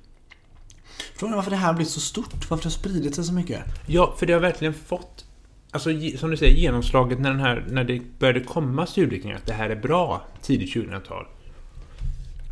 Frågan 1.16 1.32
är 1.32 1.36
varför 1.36 1.50
det 1.50 1.56
här 1.56 1.66
har 1.66 1.74
blivit 1.74 1.92
så 1.92 2.00
stort? 2.00 2.50
Varför 2.50 2.62
det 2.62 2.66
har 2.66 2.70
spridit 2.70 3.14
sig 3.14 3.24
så 3.24 3.32
mycket? 3.32 3.60
Ja, 3.86 4.14
för 4.18 4.26
det 4.26 4.32
har 4.32 4.40
verkligen 4.40 4.74
fått 4.74 5.24
Alltså 5.72 5.90
som 6.18 6.30
du 6.30 6.36
säger, 6.36 6.56
genomslaget 6.56 7.20
när, 7.20 7.30
den 7.30 7.40
här, 7.40 7.64
när 7.68 7.84
det 7.84 8.00
började 8.18 8.40
komma 8.40 8.86
studier 8.86 9.34
att 9.34 9.46
det 9.46 9.52
här 9.52 9.70
är 9.70 9.76
bra 9.76 10.22
tidigt 10.42 10.74
2000-tal. 10.74 11.26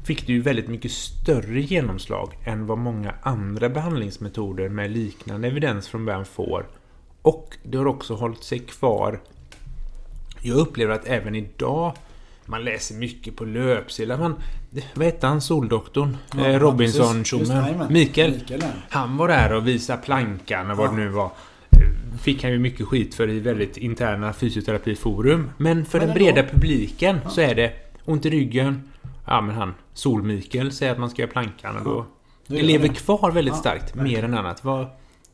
fick 0.04 0.26
det 0.26 0.32
ju 0.32 0.40
väldigt 0.40 0.68
mycket 0.68 0.90
större 0.90 1.60
genomslag 1.60 2.38
än 2.44 2.66
vad 2.66 2.78
många 2.78 3.14
andra 3.22 3.68
behandlingsmetoder 3.68 4.68
med 4.68 4.90
liknande 4.90 5.48
evidens 5.48 5.88
från 5.88 6.04
början 6.04 6.24
får. 6.24 6.66
Och 7.22 7.56
det 7.62 7.78
har 7.78 7.86
också 7.86 8.14
hållit 8.14 8.44
sig 8.44 8.58
kvar. 8.58 9.20
Jag 10.42 10.56
upplever 10.56 10.94
att 10.94 11.06
även 11.06 11.34
idag 11.34 11.92
man 12.44 12.64
läser 12.64 12.94
mycket 12.94 13.36
på 13.36 13.44
löpsedlar. 13.44 14.18
Man, 14.18 14.34
vad 14.94 15.06
hette 15.06 15.26
han, 15.26 15.40
Soldoktorn? 15.40 16.16
Ja, 16.36 16.46
eh, 16.46 16.52
ja, 16.52 16.58
robinson 16.58 17.16
precis. 17.18 17.38
Just 17.38 17.52
det, 17.52 17.58
jajamän. 17.58 17.92
Mikael. 17.92 18.30
Mikael. 18.30 18.62
Han 18.88 19.16
var 19.16 19.28
där 19.28 19.52
och 19.52 19.66
visade 19.68 20.02
plankan 20.02 20.70
och 20.70 20.76
vad 20.76 20.86
Ja. 20.86 20.90
det 20.90 20.96
nu 20.96 21.08
var. 21.08 21.30
Fick 22.20 22.42
han 22.42 22.52
ju 22.52 22.58
mycket 22.58 22.86
skit 22.86 23.14
för 23.14 23.30
i 23.30 23.40
väldigt 23.40 23.76
interna 23.76 24.32
fysioterapiforum. 24.32 25.50
Men 25.58 25.84
för 25.84 25.98
Men 25.98 26.08
den 26.08 26.14
breda 26.16 26.42
publiken 26.42 27.18
Ja. 27.24 27.30
så 27.30 27.40
är 27.40 27.54
det 27.54 27.72
ont 28.04 28.26
i 28.26 28.30
ryggen. 28.30 28.82
Ja 29.26 29.40
men 29.40 29.54
han, 29.54 29.74
Sol-Mikael, 29.94 30.72
säger 30.72 30.92
att 30.92 30.98
man 30.98 31.10
ska 31.10 31.22
göra 31.22 31.32
plankan 31.32 31.76
och 31.76 31.84
då... 31.84 31.90
Då 31.90 32.06
Det 32.46 32.56
gör 32.56 32.62
lever 32.66 32.88
det. 32.88 32.94
kvar 32.94 33.30
väldigt 33.30 33.54
Ja, 33.54 33.60
starkt, 33.60 33.94
mer 33.94 34.22
än 34.24 34.34
annat. 34.34 34.64
Vad, 34.64 34.86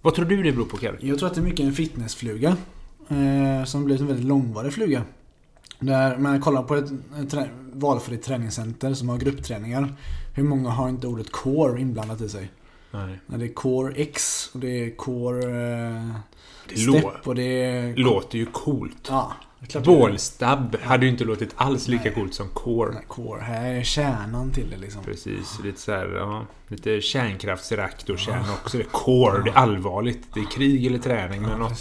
vad 0.02 0.14
tror 0.14 0.24
du 0.26 0.42
det 0.42 0.52
beror 0.52 0.64
på 0.66 0.76
Kalle? 0.76 0.98
Jag 1.00 1.18
tror 1.18 1.28
att 1.28 1.34
det 1.34 1.40
är 1.40 1.44
mycket 1.44 1.60
en 1.66 1.72
fitnessfluga. 1.72 2.56
Eh, 3.08 3.64
som 3.64 3.84
blivit 3.84 4.00
en 4.00 4.06
väldigt 4.06 4.26
långvarig 4.26 4.72
fluga. 4.72 5.02
Där 5.80 6.16
man 6.18 6.40
kollar 6.40 6.62
på 6.62 6.74
ett, 6.76 6.90
ett 7.22 7.30
trä, 7.30 7.48
valfritt 7.72 8.22
träningscenter 8.22 8.94
som 8.94 9.08
har 9.08 9.18
gruppträningar. 9.18 9.94
Hur 10.34 10.42
många 10.44 10.70
har 10.70 10.88
inte 10.88 11.06
ordet 11.06 11.32
core 11.32 11.80
inblandat 11.80 12.20
i 12.20 12.28
sig? 12.28 12.50
Nej. 12.94 13.18
Det 13.26 13.44
är 13.44 13.52
core 13.52 13.92
X 13.96 14.50
och 14.54 14.60
det 14.60 14.84
är 14.84 14.90
core 14.96 15.42
eh, 15.44 16.10
Det 16.68 16.76
step 16.76 17.04
lå- 17.04 17.12
och 17.24 17.34
det 17.34 17.42
är... 17.64 17.96
låter 17.96 18.38
ju 18.38 18.46
coolt. 18.46 19.06
Ja, 19.10 19.32
Bålstabb 19.84 20.76
hade 20.82 21.06
ju 21.06 21.12
inte 21.12 21.24
låtit 21.24 21.50
alls 21.56 21.88
lika 21.88 22.04
Nej. 22.04 22.12
coolt 22.14 22.34
som 22.34 22.48
core. 22.48 22.94
Nej, 22.94 23.04
Core, 23.08 23.40
här 23.40 23.74
är 23.74 23.82
kärnan 23.82 24.52
till 24.52 24.70
det 24.70 24.76
liksom. 24.76 25.02
Precis, 25.04 25.60
lite 25.64 25.80
så 25.80 25.92
här, 25.92 26.06
ja, 26.16 26.46
lite 26.68 27.00
kärnkraftsreaktorkärna 27.00 28.52
också. 28.62 28.76
Det 28.78 28.82
är 28.82 28.88
core, 28.88 29.42
det 29.44 29.50
är 29.50 29.54
allvarligt. 29.54 30.22
Det 30.34 30.40
är 30.40 30.50
krig 30.50 30.86
eller 30.86 30.98
träning, 30.98 31.42
men 31.42 31.58
något, 31.58 31.80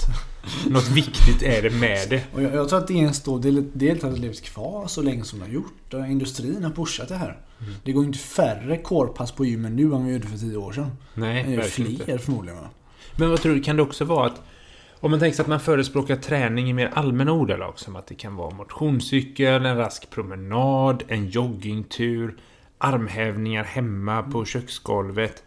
något 0.67 0.89
viktigt 0.89 1.43
är 1.43 1.61
det 1.61 1.69
med 1.69 2.09
det. 2.09 2.23
Och 2.33 2.43
jag, 2.43 2.53
jag 2.55 2.69
tror 2.69 2.79
att 2.79 2.87
det 2.87 2.93
är 2.93 3.07
en 3.07 3.13
stor 3.13 3.41
del, 3.41 3.71
del 3.73 3.99
det 3.99 4.11
levt 4.11 4.41
kvar 4.41 4.87
så 4.87 5.01
länge 5.01 5.23
som 5.23 5.39
det 5.39 5.45
har 5.45 5.51
gjort. 5.51 5.93
Industrin 5.93 6.63
har 6.63 6.71
pushat 6.71 7.09
det 7.09 7.15
här. 7.15 7.37
Mm. 7.61 7.73
Det 7.83 7.91
går 7.91 8.05
inte 8.05 8.19
färre 8.19 8.77
corepass 8.77 9.31
på 9.31 9.45
gymmen 9.45 9.75
nu 9.75 9.83
än 9.83 10.05
vi 10.05 10.13
gjorde 10.13 10.27
för 10.27 10.37
tio 10.37 10.57
år 10.57 10.71
sedan. 10.71 10.91
Nej, 11.13 11.43
Det 11.43 11.53
är 11.53 11.57
verkligen 11.57 11.91
inte. 11.91 12.05
fler 12.05 12.17
förmodligen 12.17 12.59
va? 12.61 12.69
Men 13.15 13.29
vad 13.29 13.41
tror 13.41 13.55
du, 13.55 13.61
kan 13.61 13.75
det 13.75 13.81
också 13.83 14.05
vara 14.05 14.25
att 14.27 14.41
om 15.03 15.11
man 15.11 15.19
tänker 15.19 15.35
sig 15.35 15.43
att 15.43 15.49
man 15.49 15.59
förespråkar 15.59 16.15
träning 16.15 16.69
i 16.69 16.73
mer 16.73 16.91
allmänna 16.93 17.31
ordalag 17.31 17.79
som 17.79 17.95
att 17.95 18.07
det 18.07 18.15
kan 18.15 18.35
vara 18.35 18.55
motionscykel, 18.55 19.65
en 19.65 19.77
rask 19.77 20.09
promenad, 20.09 21.03
en 21.07 21.27
joggingtur, 21.27 22.37
armhävningar 22.77 23.63
hemma 23.63 24.23
på 24.23 24.45
köksgolvet. 24.45 25.43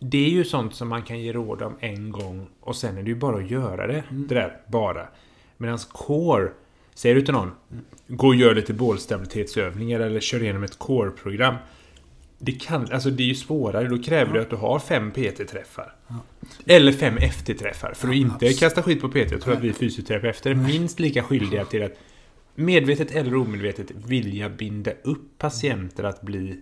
Det 0.00 0.26
är 0.26 0.30
ju 0.30 0.44
sånt 0.44 0.74
som 0.74 0.88
man 0.88 1.02
kan 1.02 1.20
ge 1.20 1.32
råd 1.32 1.62
om 1.62 1.76
en 1.80 2.10
gång 2.10 2.46
och 2.60 2.76
sen 2.76 2.98
är 2.98 3.02
det 3.02 3.08
ju 3.08 3.14
bara 3.14 3.36
att 3.36 3.50
göra 3.50 3.86
det. 3.86 4.04
Det 4.10 4.34
där, 4.34 4.60
bara. 4.66 5.06
Medan 5.56 5.78
core, 5.78 6.48
säger 6.94 7.14
du 7.14 7.22
till 7.22 7.34
någon, 7.34 7.50
gå 8.06 8.26
och 8.26 8.34
gör 8.34 8.54
lite 8.54 8.74
bålstabilitetsövningar 8.74 10.00
eller 10.00 10.20
kör 10.20 10.42
igenom 10.42 10.62
ett 10.62 10.78
core-program. 10.78 11.54
Det, 12.38 12.52
kan, 12.52 12.92
alltså 12.92 13.10
det 13.10 13.22
är 13.22 13.26
ju 13.26 13.34
svårare, 13.34 13.88
då 13.88 13.98
kräver 13.98 14.32
det 14.32 14.40
att 14.40 14.50
du 14.50 14.56
har 14.56 14.78
fem 14.78 15.10
PT-träffar. 15.10 15.94
Eller 16.66 16.92
fem 16.92 17.18
FT-träffar. 17.18 17.94
För 17.94 18.08
att 18.08 18.14
inte 18.14 18.34
absolut. 18.34 18.60
kasta 18.60 18.82
skit 18.82 19.00
på 19.00 19.08
PT. 19.08 19.30
Jag 19.30 19.40
tror 19.40 19.54
att 19.54 19.60
vi 19.62 19.72
fysioterapeuter 19.72 20.50
är 20.50 20.54
minst 20.54 21.00
lika 21.00 21.22
skyldiga 21.22 21.64
till 21.64 21.84
att 21.84 21.92
medvetet 22.54 23.10
eller 23.10 23.36
omedvetet 23.36 23.90
vilja 23.90 24.48
binda 24.48 24.90
upp 25.02 25.38
patienter 25.38 26.04
att 26.04 26.22
bli 26.22 26.60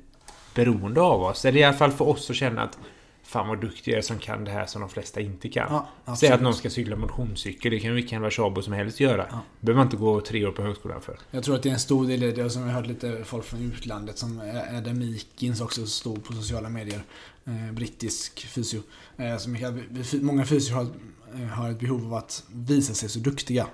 beroende 0.54 1.00
av 1.00 1.22
oss. 1.22 1.44
Eller 1.44 1.60
i 1.60 1.64
alla 1.64 1.76
fall 1.76 1.92
för 1.92 2.08
oss 2.08 2.30
att 2.30 2.36
känna 2.36 2.62
att 2.62 2.78
Fan 3.24 3.48
vad 3.48 3.60
duktig 3.60 3.92
jag 3.92 3.98
är 3.98 4.02
som 4.02 4.18
kan 4.18 4.44
det 4.44 4.50
här 4.50 4.66
som 4.66 4.80
de 4.80 4.90
flesta 4.90 5.20
inte 5.20 5.48
kan. 5.48 5.82
Ja, 6.04 6.16
Säg 6.16 6.28
att 6.28 6.42
någon 6.42 6.54
ska 6.54 6.70
cykla 6.70 6.96
motionscykel, 6.96 7.70
det 7.70 7.80
kan 7.80 7.94
vilken 7.94 8.22
Warszawa 8.22 8.62
som 8.62 8.72
helst 8.72 9.00
göra. 9.00 9.26
Ja. 9.30 9.40
behöver 9.60 9.78
man 9.78 9.86
inte 9.86 9.96
gå 9.96 10.20
tre 10.20 10.46
år 10.46 10.52
på 10.52 10.62
högskolan 10.62 11.00
för. 11.00 11.18
Jag 11.30 11.44
tror 11.44 11.54
att 11.54 11.62
det 11.62 11.68
är 11.68 11.72
en 11.72 11.78
stor 11.78 12.06
del 12.06 12.22
i 12.22 12.32
det. 12.32 12.50
Som 12.50 12.62
jag 12.62 12.68
har 12.68 12.74
hört 12.74 12.86
lite 12.86 13.24
folk 13.24 13.44
från 13.44 13.60
utlandet 13.60 14.18
som 14.18 14.40
Adam 14.78 14.98
Meekins 14.98 15.60
också 15.60 15.86
står 15.86 16.16
på 16.16 16.32
sociala 16.32 16.68
medier. 16.68 17.02
Eh, 17.44 17.72
brittisk 17.72 18.46
fysio. 18.46 18.82
Eh, 19.16 19.36
som 19.36 19.56
jag, 19.56 19.82
många 20.20 20.44
fysior 20.44 20.76
har, 20.76 20.86
eh, 21.34 21.48
har 21.48 21.70
ett 21.70 21.80
behov 21.80 22.04
av 22.06 22.14
att 22.14 22.44
visa 22.52 22.94
sig 22.94 23.08
så 23.08 23.18
duktiga. 23.18 23.66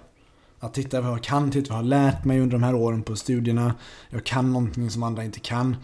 Att 0.59 0.75
titta 0.75 1.01
vad 1.01 1.11
jag 1.11 1.23
kan, 1.23 1.51
titta 1.51 1.75
vad 1.75 1.79
jag 1.79 1.83
har 1.83 1.89
lärt 1.89 2.25
mig 2.25 2.41
under 2.41 2.53
de 2.53 2.63
här 2.63 2.75
åren 2.75 3.03
på 3.03 3.17
studierna. 3.17 3.75
Jag 4.11 4.25
kan 4.25 4.53
någonting 4.53 4.91
som 4.91 5.03
andra 5.03 5.25
inte 5.25 5.41
kan. 5.41 5.77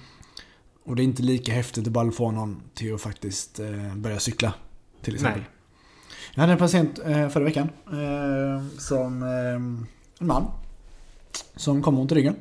Och 0.86 0.96
det 0.96 1.02
är 1.02 1.04
inte 1.04 1.22
lika 1.22 1.52
häftigt 1.52 1.86
att 1.86 1.92
bara 1.92 2.10
få 2.10 2.30
någon 2.30 2.60
till 2.74 2.94
att 2.94 3.00
faktiskt 3.00 3.60
eh, 3.60 3.94
börja 3.96 4.20
cykla. 4.20 4.54
Till 5.02 5.14
exempel. 5.14 5.40
Nej. 5.40 5.50
Jag 6.34 6.40
hade 6.40 6.52
en 6.52 6.58
patient 6.58 6.98
eh, 7.04 7.28
förra 7.28 7.44
veckan. 7.44 7.68
Eh, 7.86 8.78
som 8.78 9.22
en 9.22 9.86
man. 10.26 10.44
Som 11.56 11.82
kom 11.82 11.98
ont 11.98 12.12
i 12.12 12.14
ryggen. 12.14 12.36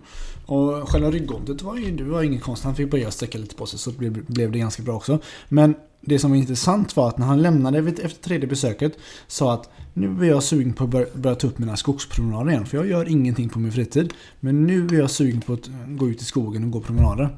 Och 0.45 0.89
själva 0.89 1.11
ryggontet 1.11 1.61
var 1.61 1.75
ju 1.77 1.91
det 1.95 2.03
var 2.03 2.23
ingen 2.23 2.39
konst. 2.39 2.63
Han 2.63 2.75
fick 2.75 2.91
börja 2.91 3.11
sträcka 3.11 3.37
lite 3.37 3.55
på 3.55 3.65
sig 3.65 3.79
så 3.79 3.91
blev, 3.91 4.25
blev 4.25 4.51
det 4.51 4.59
ganska 4.59 4.83
bra 4.83 4.95
också. 4.95 5.19
Men 5.49 5.75
det 6.01 6.19
som 6.19 6.31
var 6.31 6.37
intressant 6.37 6.95
var 6.95 7.07
att 7.07 7.17
när 7.17 7.25
han 7.25 7.41
lämnade 7.41 7.77
efter 7.77 8.23
tredje 8.23 8.47
besöket 8.47 8.97
sa 9.27 9.53
att 9.53 9.69
nu 9.93 10.25
är 10.25 10.29
jag 10.29 10.43
sugen 10.43 10.73
på 10.73 10.83
att 10.83 10.89
bör- 10.89 11.09
börja 11.17 11.35
ta 11.35 11.47
upp 11.47 11.57
mina 11.57 11.77
skogspromenader 11.77 12.51
igen. 12.51 12.65
För 12.65 12.77
jag 12.77 12.87
gör 12.87 13.09
ingenting 13.09 13.49
på 13.49 13.59
min 13.59 13.71
fritid. 13.71 14.13
Men 14.39 14.63
nu 14.67 14.87
är 14.87 14.93
jag 14.99 15.09
sugen 15.11 15.41
på 15.41 15.53
att 15.53 15.69
gå 15.87 16.09
ut 16.09 16.21
i 16.21 16.25
skogen 16.25 16.63
och 16.63 16.71
gå 16.71 16.81
promenader. 16.81 17.37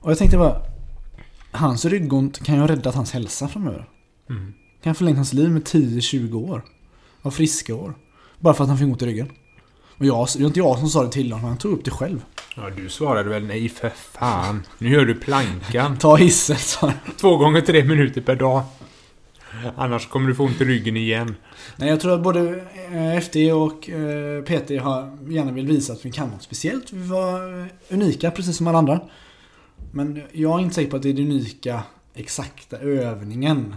Och 0.00 0.10
jag 0.10 0.18
tänkte 0.18 0.38
bara 0.38 0.62
Hans 1.50 1.84
ryggont 1.84 2.44
kan 2.44 2.54
ju 2.54 2.60
ha 2.60 2.68
räddat 2.68 2.94
hans 2.94 3.12
hälsa 3.12 3.48
framöver. 3.48 3.88
Mm. 4.30 4.54
Kan 4.82 4.90
ha 4.90 4.94
förlängt 4.94 5.16
hans 5.16 5.32
liv 5.32 5.50
med 5.50 5.62
10-20 5.62 6.50
år. 6.50 6.62
Av 7.22 7.30
friska 7.30 7.74
år. 7.74 7.94
Bara 8.38 8.54
för 8.54 8.64
att 8.64 8.68
han 8.68 8.78
fick 8.78 8.86
ont 8.86 9.02
i 9.02 9.06
ryggen. 9.06 9.32
Och 9.98 10.06
jag, 10.06 10.28
det 10.34 10.40
var 10.40 10.46
inte 10.46 10.58
jag 10.58 10.78
som 10.78 10.88
sa 10.88 11.02
det 11.02 11.12
till 11.12 11.32
honom, 11.32 11.48
han 11.48 11.58
tog 11.58 11.72
upp 11.72 11.84
det 11.84 11.90
själv. 11.90 12.24
Ja, 12.56 12.70
du 12.76 12.88
svarade 12.88 13.28
väl 13.28 13.46
nej 13.46 13.68
för 13.68 13.88
fan. 13.88 14.62
Nu 14.78 14.90
gör 14.90 15.04
du 15.04 15.14
plankan. 15.14 15.98
Ta 15.98 16.16
hissen, 16.16 16.56
sa 16.56 16.86
han. 16.86 16.96
Två 17.16 17.36
gånger 17.36 17.60
tre 17.60 17.84
minuter 17.84 18.20
per 18.20 18.36
dag. 18.36 18.62
Annars 19.76 20.08
kommer 20.08 20.28
du 20.28 20.34
få 20.34 20.44
ont 20.44 20.60
i 20.60 20.64
ryggen 20.64 20.96
igen. 20.96 21.34
Nej, 21.76 21.88
jag 21.88 22.00
tror 22.00 22.14
att 22.14 22.22
både 22.22 22.64
eh, 22.92 23.16
FD 23.16 23.52
och 23.52 23.90
eh, 23.90 24.42
PT 24.42 24.82
har 24.82 25.32
gärna 25.32 25.52
vill 25.52 25.66
visa 25.66 25.92
att 25.92 26.04
vi 26.04 26.12
kan 26.12 26.28
något 26.28 26.42
speciellt. 26.42 26.92
Vi 26.92 27.08
var 27.08 27.68
unika, 27.88 28.30
precis 28.30 28.56
som 28.56 28.66
alla 28.66 28.78
andra. 28.78 29.00
Men 29.92 30.22
jag 30.32 30.58
är 30.58 30.62
inte 30.62 30.74
säker 30.74 30.90
på 30.90 30.96
att 30.96 31.02
det 31.02 31.08
är 31.08 31.12
den 31.12 31.30
unika, 31.30 31.82
exakta 32.14 32.78
övningen. 32.78 33.76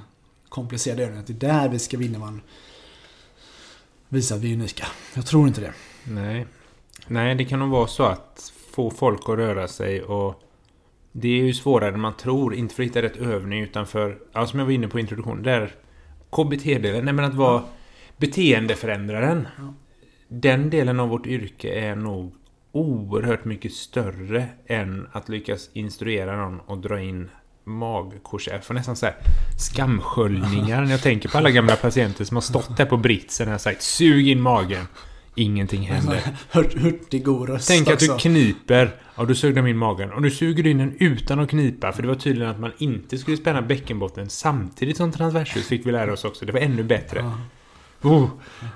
Komplicerade 0.49 1.03
övningen. 1.03 1.21
Att 1.21 1.27
det 1.27 1.47
är 1.47 1.53
där 1.53 1.69
vi 1.69 1.79
ska 1.79 1.97
vinna 1.97 2.19
man 2.19 2.41
visar 4.09 4.35
att 4.35 4.41
vi 4.41 4.51
är 4.51 4.55
unika. 4.55 4.85
Jag 5.15 5.25
tror 5.25 5.47
inte 5.47 5.61
det. 5.61 5.73
Nej. 6.03 6.45
Nej, 7.07 7.35
det 7.35 7.45
kan 7.45 7.59
nog 7.59 7.69
vara 7.69 7.87
så 7.87 8.03
att 8.03 8.53
få 8.71 8.89
folk 8.89 9.29
att 9.29 9.37
röra 9.37 9.67
sig 9.67 10.01
och 10.01 10.43
det 11.11 11.27
är 11.27 11.43
ju 11.43 11.53
svårare 11.53 11.93
än 11.93 11.99
man 11.99 12.17
tror. 12.17 12.55
Inte 12.55 12.75
för 12.75 12.83
att 12.83 12.89
hitta 12.89 13.01
rätt 13.01 13.17
övning 13.17 13.61
utan 13.61 13.87
för, 13.87 14.19
ja, 14.33 14.47
som 14.47 14.59
jag 14.59 14.65
var 14.65 14.73
inne 14.73 14.87
på 14.87 14.99
i 14.99 15.01
introduktionen, 15.01 15.43
där 15.43 15.75
KBT-delen, 16.29 17.05
nej 17.05 17.13
men 17.13 17.25
att 17.25 17.33
vara 17.33 17.63
beteendeförändraren. 18.17 19.47
Ja. 19.57 19.73
Den 20.27 20.69
delen 20.69 20.99
av 20.99 21.09
vårt 21.09 21.27
yrke 21.27 21.73
är 21.73 21.95
nog 21.95 22.33
oerhört 22.73 23.45
mycket 23.45 23.73
större 23.73 24.45
än 24.67 25.07
att 25.11 25.29
lyckas 25.29 25.69
instruera 25.73 26.35
någon 26.35 26.59
och 26.59 26.77
dra 26.77 27.01
in 27.01 27.29
magkorsett. 27.63 28.53
Jag 28.53 28.63
får 28.63 28.73
nästan 28.73 28.95
säga 28.95 29.13
skamsköljningar 29.57 30.81
när 30.81 30.91
jag 30.91 31.01
tänker 31.01 31.29
på 31.29 31.37
alla 31.37 31.51
gamla 31.51 31.75
patienter 31.75 32.25
som 32.25 32.37
har 32.37 32.41
stått 32.41 32.77
där 32.77 32.85
på 32.85 32.97
britsen 32.97 33.53
och 33.53 33.61
sagt 33.61 33.81
sug 33.81 34.27
in 34.27 34.41
magen. 34.41 34.85
Ingenting 35.35 35.81
händer. 35.81 36.21
Hurt, 36.51 36.73
hurtig 36.73 37.27
röst 37.27 37.67
Tänk 37.67 37.87
att 37.87 37.99
du 37.99 38.17
kniper. 38.17 38.95
Ja, 39.15 39.25
du 39.25 39.35
sög 39.35 39.55
de 39.55 39.67
in 39.67 39.77
magen. 39.77 40.11
Och 40.11 40.21
nu 40.21 40.31
suger 40.31 40.63
du 40.63 40.69
in 40.69 40.77
den 40.77 40.95
utan 40.99 41.39
att 41.39 41.49
knipa. 41.49 41.91
För 41.91 42.01
det 42.01 42.07
var 42.07 42.15
tydligen 42.15 42.51
att 42.51 42.59
man 42.59 42.71
inte 42.77 43.17
skulle 43.17 43.37
spänna 43.37 43.61
bäckenbotten 43.61 44.29
samtidigt 44.29 44.97
som 44.97 45.11
transversus 45.11 45.67
fick 45.67 45.85
vi 45.85 45.91
lära 45.91 46.13
oss 46.13 46.25
också. 46.25 46.45
Det 46.45 46.51
var 46.51 46.59
ännu 46.59 46.83
bättre. 46.83 47.31
Oh, 48.03 48.29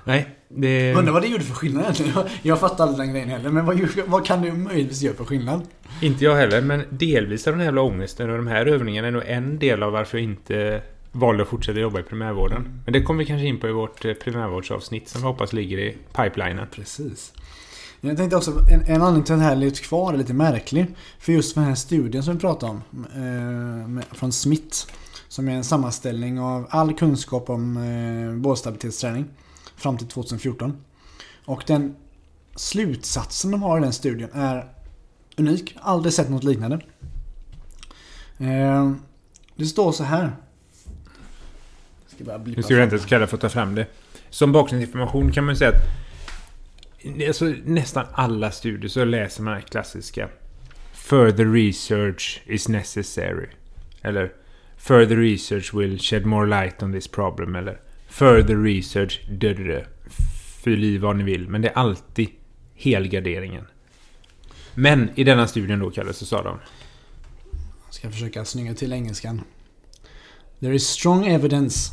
nej, 0.04 0.36
det... 0.48 0.94
Undrar 0.94 1.12
vad 1.12 1.22
det 1.22 1.28
gjorde 1.28 1.44
för 1.44 1.54
skillnad 1.54 1.82
egentligen. 1.82 2.12
Jag, 2.16 2.26
jag 2.42 2.60
fattar 2.60 2.84
aldrig 2.84 3.06
den 3.06 3.14
grejen 3.14 3.28
heller. 3.28 3.50
Men 3.50 3.66
vad, 3.66 3.88
vad 4.06 4.26
kan 4.26 4.42
det 4.42 4.52
möjligtvis 4.52 5.02
göra 5.02 5.16
för 5.16 5.24
skillnad? 5.24 5.62
Inte 6.02 6.24
jag 6.24 6.36
heller, 6.36 6.62
men 6.62 6.82
delvis 6.90 7.46
av 7.46 7.52
den 7.52 7.60
här 7.60 7.66
jävla 7.66 7.82
ångesten 7.82 8.30
och 8.30 8.36
de 8.36 8.46
här 8.46 8.66
övningarna 8.66 9.08
är 9.08 9.12
nog 9.12 9.22
en 9.26 9.58
del 9.58 9.82
av 9.82 9.92
varför 9.92 10.18
jag 10.18 10.24
inte 10.24 10.82
valde 11.12 11.42
att 11.42 11.48
fortsätta 11.48 11.80
jobba 11.80 12.00
i 12.00 12.02
primärvården. 12.02 12.80
Men 12.84 12.92
det 12.92 13.02
kommer 13.02 13.18
vi 13.18 13.26
kanske 13.26 13.46
in 13.46 13.60
på 13.60 13.68
i 13.68 13.72
vårt 13.72 14.04
eh, 14.04 14.12
primärvårdsavsnitt 14.12 15.08
som 15.08 15.20
vi 15.20 15.26
hoppas 15.26 15.52
ligger 15.52 15.78
i 15.78 15.96
pipelinen. 16.12 16.66
Precis. 16.70 17.32
Jag 18.00 18.16
tänkte 18.16 18.36
också, 18.36 18.52
en, 18.70 18.80
en 18.80 19.02
anledning 19.02 19.22
till 19.22 19.34
att 19.34 19.40
det 19.40 19.44
här 19.44 19.56
levt 19.56 19.80
kvar 19.80 20.12
är 20.12 20.16
lite 20.16 20.34
märklig. 20.34 20.86
För 21.18 21.32
just 21.32 21.54
den 21.54 21.64
här 21.64 21.74
studien 21.74 22.22
som 22.22 22.34
vi 22.34 22.40
pratade 22.40 22.72
om, 22.72 22.82
eh, 24.00 24.16
från 24.16 24.32
Smith. 24.32 24.86
Som 25.28 25.48
är 25.48 25.52
en 25.52 25.64
sammanställning 25.64 26.40
av 26.40 26.66
all 26.70 26.94
kunskap 26.94 27.50
om 27.50 27.76
eh, 27.76 28.40
bålstabilitetsträning. 28.40 29.26
Fram 29.76 29.98
till 29.98 30.06
2014. 30.06 30.76
Och 31.44 31.64
den 31.66 31.96
slutsatsen 32.56 33.50
de 33.50 33.62
har 33.62 33.78
i 33.78 33.80
den 33.80 33.92
studien 33.92 34.30
är 34.32 34.72
unik. 35.36 35.76
Aldrig 35.80 36.12
sett 36.12 36.30
något 36.30 36.44
liknande. 36.44 36.80
Eh, 38.38 38.92
det 39.56 39.66
står 39.66 39.92
så 39.92 40.04
här. 40.04 40.36
Jag 42.18 42.26
ska 42.26 42.38
Nu 42.38 42.62
ska 42.62 42.74
jag 42.74 42.78
fram. 42.78 42.82
inte 42.82 42.98
så 42.98 43.08
kalla 43.08 43.26
för 43.26 43.36
att 43.36 43.40
ta 43.40 43.48
fram 43.48 43.74
det. 43.74 43.86
Som 44.30 44.52
bakgrundsinformation 44.52 45.32
kan 45.32 45.44
man 45.44 45.56
säga 45.56 45.70
att 45.70 45.82
alltså, 47.28 47.44
nästan 47.64 48.06
alla 48.12 48.50
studier 48.50 48.88
så 48.88 49.04
läser 49.04 49.42
man 49.42 49.54
det 49.54 49.62
klassiska 49.62 50.28
Further 50.92 51.52
research 51.52 52.42
is 52.46 52.68
necessary. 52.68 53.46
Eller 54.02 54.32
Further 54.78 55.16
research 55.16 55.74
will 55.74 55.98
shed 55.98 56.26
more 56.26 56.46
light 56.46 56.82
on 56.82 56.92
this 56.92 57.08
problem. 57.08 57.56
Eller 57.56 57.80
Further 58.08 58.56
research... 58.56 59.20
Dö. 59.28 59.84
Fyll 60.62 60.84
i 60.84 60.98
vad 60.98 61.16
ni 61.16 61.24
vill. 61.24 61.48
Men 61.48 61.62
det 61.62 61.68
är 61.68 61.74
alltid 61.74 62.28
helgarderingen. 62.74 63.64
Men 64.74 65.10
i 65.14 65.24
denna 65.24 65.46
studien 65.46 65.78
då, 65.78 65.90
Kalle, 65.90 66.12
så 66.12 66.26
sa 66.26 66.42
de... 66.42 66.58
Jag 67.86 67.94
ska 67.94 68.10
försöka 68.10 68.44
snygga 68.44 68.74
till 68.74 68.92
engelskan. 68.92 69.40
There 70.60 70.74
is 70.74 70.88
strong 70.88 71.26
evidence 71.26 71.92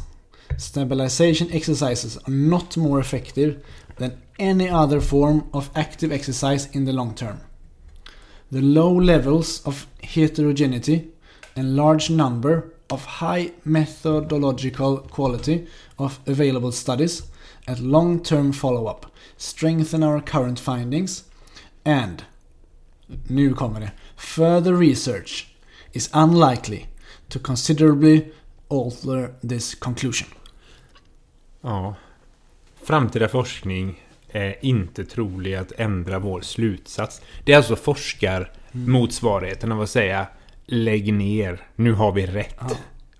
stabilization 0.58 1.52
exercises 1.52 2.18
are 2.18 2.34
not 2.34 2.78
more 2.78 3.00
effective 3.00 3.56
than 3.98 4.12
any 4.40 4.70
other 4.70 5.00
form 5.00 5.44
of 5.52 5.70
active 5.74 6.16
exercise 6.16 6.70
in 6.72 6.86
the 6.86 6.92
long 6.92 7.14
term. 7.14 7.38
The 8.52 8.62
low 8.62 9.02
levels 9.02 9.62
of 9.66 9.88
heterogeneity 10.02 11.12
and 11.56 11.76
large 11.76 12.10
number 12.10 12.75
of 12.88 13.06
high 13.06 13.52
methodological 13.64 14.98
quality 14.98 15.68
of 15.96 16.20
available 16.26 16.72
studies 16.72 17.24
at 17.66 17.80
long-term 17.80 18.54
follow-up 18.54 19.06
strengthen 19.38 20.04
our 20.04 20.22
current 20.22 20.60
findings 20.60 21.24
and 21.84 22.24
nu 23.28 23.54
kommer 23.54 23.80
det. 23.80 23.92
Further 24.16 24.74
research 24.74 25.48
is 25.92 26.10
unlikely 26.14 26.86
to 27.30 27.40
considerably 27.40 28.32
alter 28.68 29.34
this 29.50 29.76
conclusion. 29.76 30.28
Ja. 31.62 31.96
Framtida 32.84 33.28
forskning 33.28 34.04
är 34.30 34.66
inte 34.66 35.06
trolig 35.06 35.56
att 35.56 35.72
ändra 35.72 36.20
vår 36.20 36.42
slutsats. 36.42 37.22
Det 37.44 37.54
är 37.54 37.58
alltså 37.58 37.76
forskarmotsvarigheten 37.76 39.72
av 39.72 39.82
att 39.82 39.90
säga 39.90 40.28
Lägg 40.68 41.14
ner, 41.14 41.68
nu 41.76 41.94
har 41.94 42.12
vi 42.12 42.26
rätt. 42.26 42.56
Ja. 42.60 42.72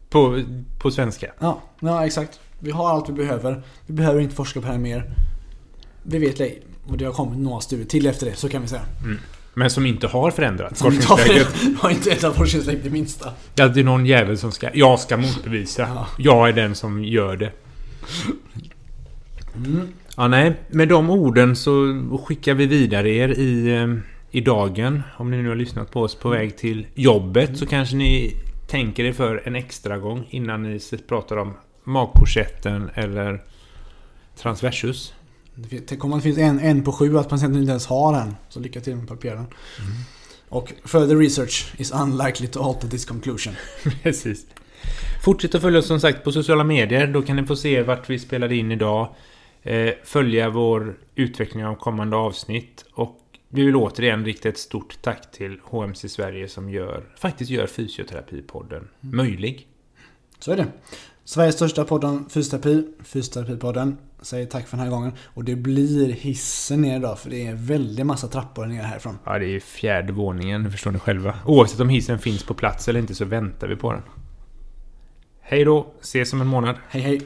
På, 0.10 0.44
på 0.80 0.92
svenska. 0.92 1.32
Ja, 1.40 1.62
ja, 1.80 2.06
exakt. 2.06 2.40
Vi 2.60 2.72
har 2.72 2.90
allt 2.90 3.10
vi 3.10 3.14
behöver. 3.14 3.64
Vi 3.86 3.94
behöver 3.94 4.22
inte 4.22 4.36
forska 4.36 4.62
på 4.62 4.66
det 4.66 4.72
här 4.72 4.80
mer. 4.80 5.12
Vi 6.04 6.18
vet 6.18 6.38
det. 6.38 6.54
Och 6.88 6.98
det 6.98 7.06
har 7.06 7.14
kommit 7.14 7.40
några 7.40 7.62
studier 7.62 7.88
till 7.88 8.08
efter 8.08 8.26
det, 8.26 8.36
så 8.36 8.50
kan 8.50 8.62
vi 8.62 8.68
säga. 8.68 8.82
Men 9.54 9.70
som 9.70 9.86
inte 9.86 10.08
har 10.08 10.32
förändrats. 10.32 10.80
Som 10.80 10.94
inte 10.94 11.08
har, 11.08 11.18
Forskningsläget. 11.18 11.84
inte 11.92 12.12
ändrat 12.12 12.36
forskningsläget 12.36 12.84
det 12.84 12.90
minsta. 12.90 13.30
Det 13.56 13.64
är 13.64 13.84
någon 13.84 14.06
jävel 14.06 14.38
som 14.38 14.52
ska... 14.52 14.70
Jag 14.74 15.00
ska 15.00 15.18
motbevisa. 15.18 15.82
Ja. 15.82 16.08
Jag 16.18 16.50
är 16.50 16.54
den 16.54 16.76
som 16.76 17.04
gör 17.04 17.38
det. 17.38 17.52
Mm. 19.56 19.88
Ja, 20.18 20.28
nej. 20.28 20.54
Med 20.68 20.88
de 20.88 21.10
orden 21.10 21.56
så 21.56 22.02
skickar 22.26 22.54
vi 22.54 22.66
vidare 22.66 23.10
er 23.10 23.30
i, 23.30 23.76
eh, 23.76 23.88
i 24.36 24.42
dagen. 24.42 25.04
Om 25.18 25.32
ni 25.32 25.38
nu 25.38 25.50
har 25.50 25.56
lyssnat 25.56 25.92
på 25.92 26.02
oss 26.02 26.16
på 26.16 26.30
väg 26.30 26.58
till 26.58 26.88
jobbet 26.96 27.58
så 27.58 27.66
kanske 27.66 27.96
ni 27.96 28.38
tänker 28.68 29.04
er 29.04 29.14
för 29.14 29.42
en 29.46 29.56
extra 29.56 29.98
gång 29.98 30.28
innan 30.30 30.64
ni 30.64 30.80
pratar 31.08 31.38
om 31.38 31.54
magkorsetten 31.84 32.90
eller 32.94 33.44
transversus. 34.38 35.14
Tänk 35.88 36.06
om 36.06 36.12
det 36.12 36.22
finns 36.22 36.38
en, 36.38 36.60
en 36.60 36.84
på 36.84 36.92
sju 36.92 37.18
att 37.18 37.30
patienten 37.30 37.62
inte 37.62 37.72
ens 37.72 37.88
har 37.88 38.14
den. 38.14 38.36
Så 38.50 38.60
lycka 38.60 38.82
till 38.82 38.96
med 38.96 39.08
papieren. 39.08 39.46
Och 40.50 40.74
further 40.84 41.16
research 41.16 41.74
is 41.78 41.92
unlikely 41.92 42.48
to 42.48 42.64
alter 42.64 42.88
this 42.88 43.06
conclusion. 43.06 43.54
Precis. 44.04 44.46
Fortsätt 45.24 45.56
att 45.56 45.62
följa 45.62 45.80
oss 45.80 45.88
som 45.88 46.00
sagt 46.00 46.24
på 46.24 46.32
sociala 46.32 46.64
medier. 46.64 47.08
Då 47.08 47.22
kan 47.22 47.36
ni 47.36 47.44
få 47.44 47.56
se 47.56 47.84
vart 47.84 48.10
vi 48.10 48.20
spelade 48.20 48.56
in 48.56 48.72
idag. 48.72 49.16
Eh, 49.64 49.94
följa 50.04 50.50
vår 50.50 50.98
utveckling 51.16 51.66
av 51.66 51.76
kommande 51.76 52.16
avsnitt. 52.16 52.86
Och 52.94 53.20
vi 53.56 53.66
vill 53.66 53.76
återigen 53.76 54.26
rikta 54.26 54.50
ett 54.50 54.58
stort 54.58 55.02
tack 55.02 55.32
till 55.32 55.60
HMC 55.64 56.10
Sverige 56.10 56.48
som 56.48 56.70
gör, 56.70 57.04
faktiskt 57.18 57.52
gör 57.52 57.68
Fysioterapipodden 57.68 58.88
möjlig. 59.00 59.68
Så 60.40 60.52
är 60.52 60.58
det. 60.58 60.68
Sveriges 61.24 61.56
största 61.56 61.86
podd 61.86 62.04
om 62.04 62.30
fysioterapi, 62.30 62.88
Fysioterapipodden, 63.04 63.98
säger 64.22 64.46
tack 64.46 64.68
för 64.68 64.78
den 64.78 64.86
här 64.86 64.92
gången. 64.92 65.12
Och 65.26 65.44
det 65.44 65.56
blir 65.56 66.12
hissen 66.12 66.82
ner 66.82 66.96
idag 66.96 67.20
för 67.20 67.30
det 67.30 67.48
är 67.48 67.54
väldigt 67.56 68.06
massa 68.06 68.28
trappor 68.28 68.66
ner 68.66 68.84
härifrån. 68.84 69.20
Ja, 69.26 69.40
det 69.40 69.56
är 69.56 69.60
fjärde 69.60 70.14
våningen, 70.14 70.72
förstår 70.72 70.92
ni 70.92 71.00
själva. 71.00 71.36
Oavsett 71.46 71.80
om 71.80 71.90
hissen 71.90 72.20
finns 72.20 72.44
på 72.44 72.54
plats 72.54 72.88
eller 72.88 73.00
inte 73.00 73.16
så 73.16 73.26
väntar 73.26 73.68
vi 73.68 73.76
på 73.76 73.92
den. 73.92 74.02
Hej 75.42 75.66
då, 75.66 75.94
ses 76.02 76.34
om 76.34 76.42
en 76.42 76.48
månad. 76.48 76.76
Hej 76.90 77.02
hej! 77.02 77.22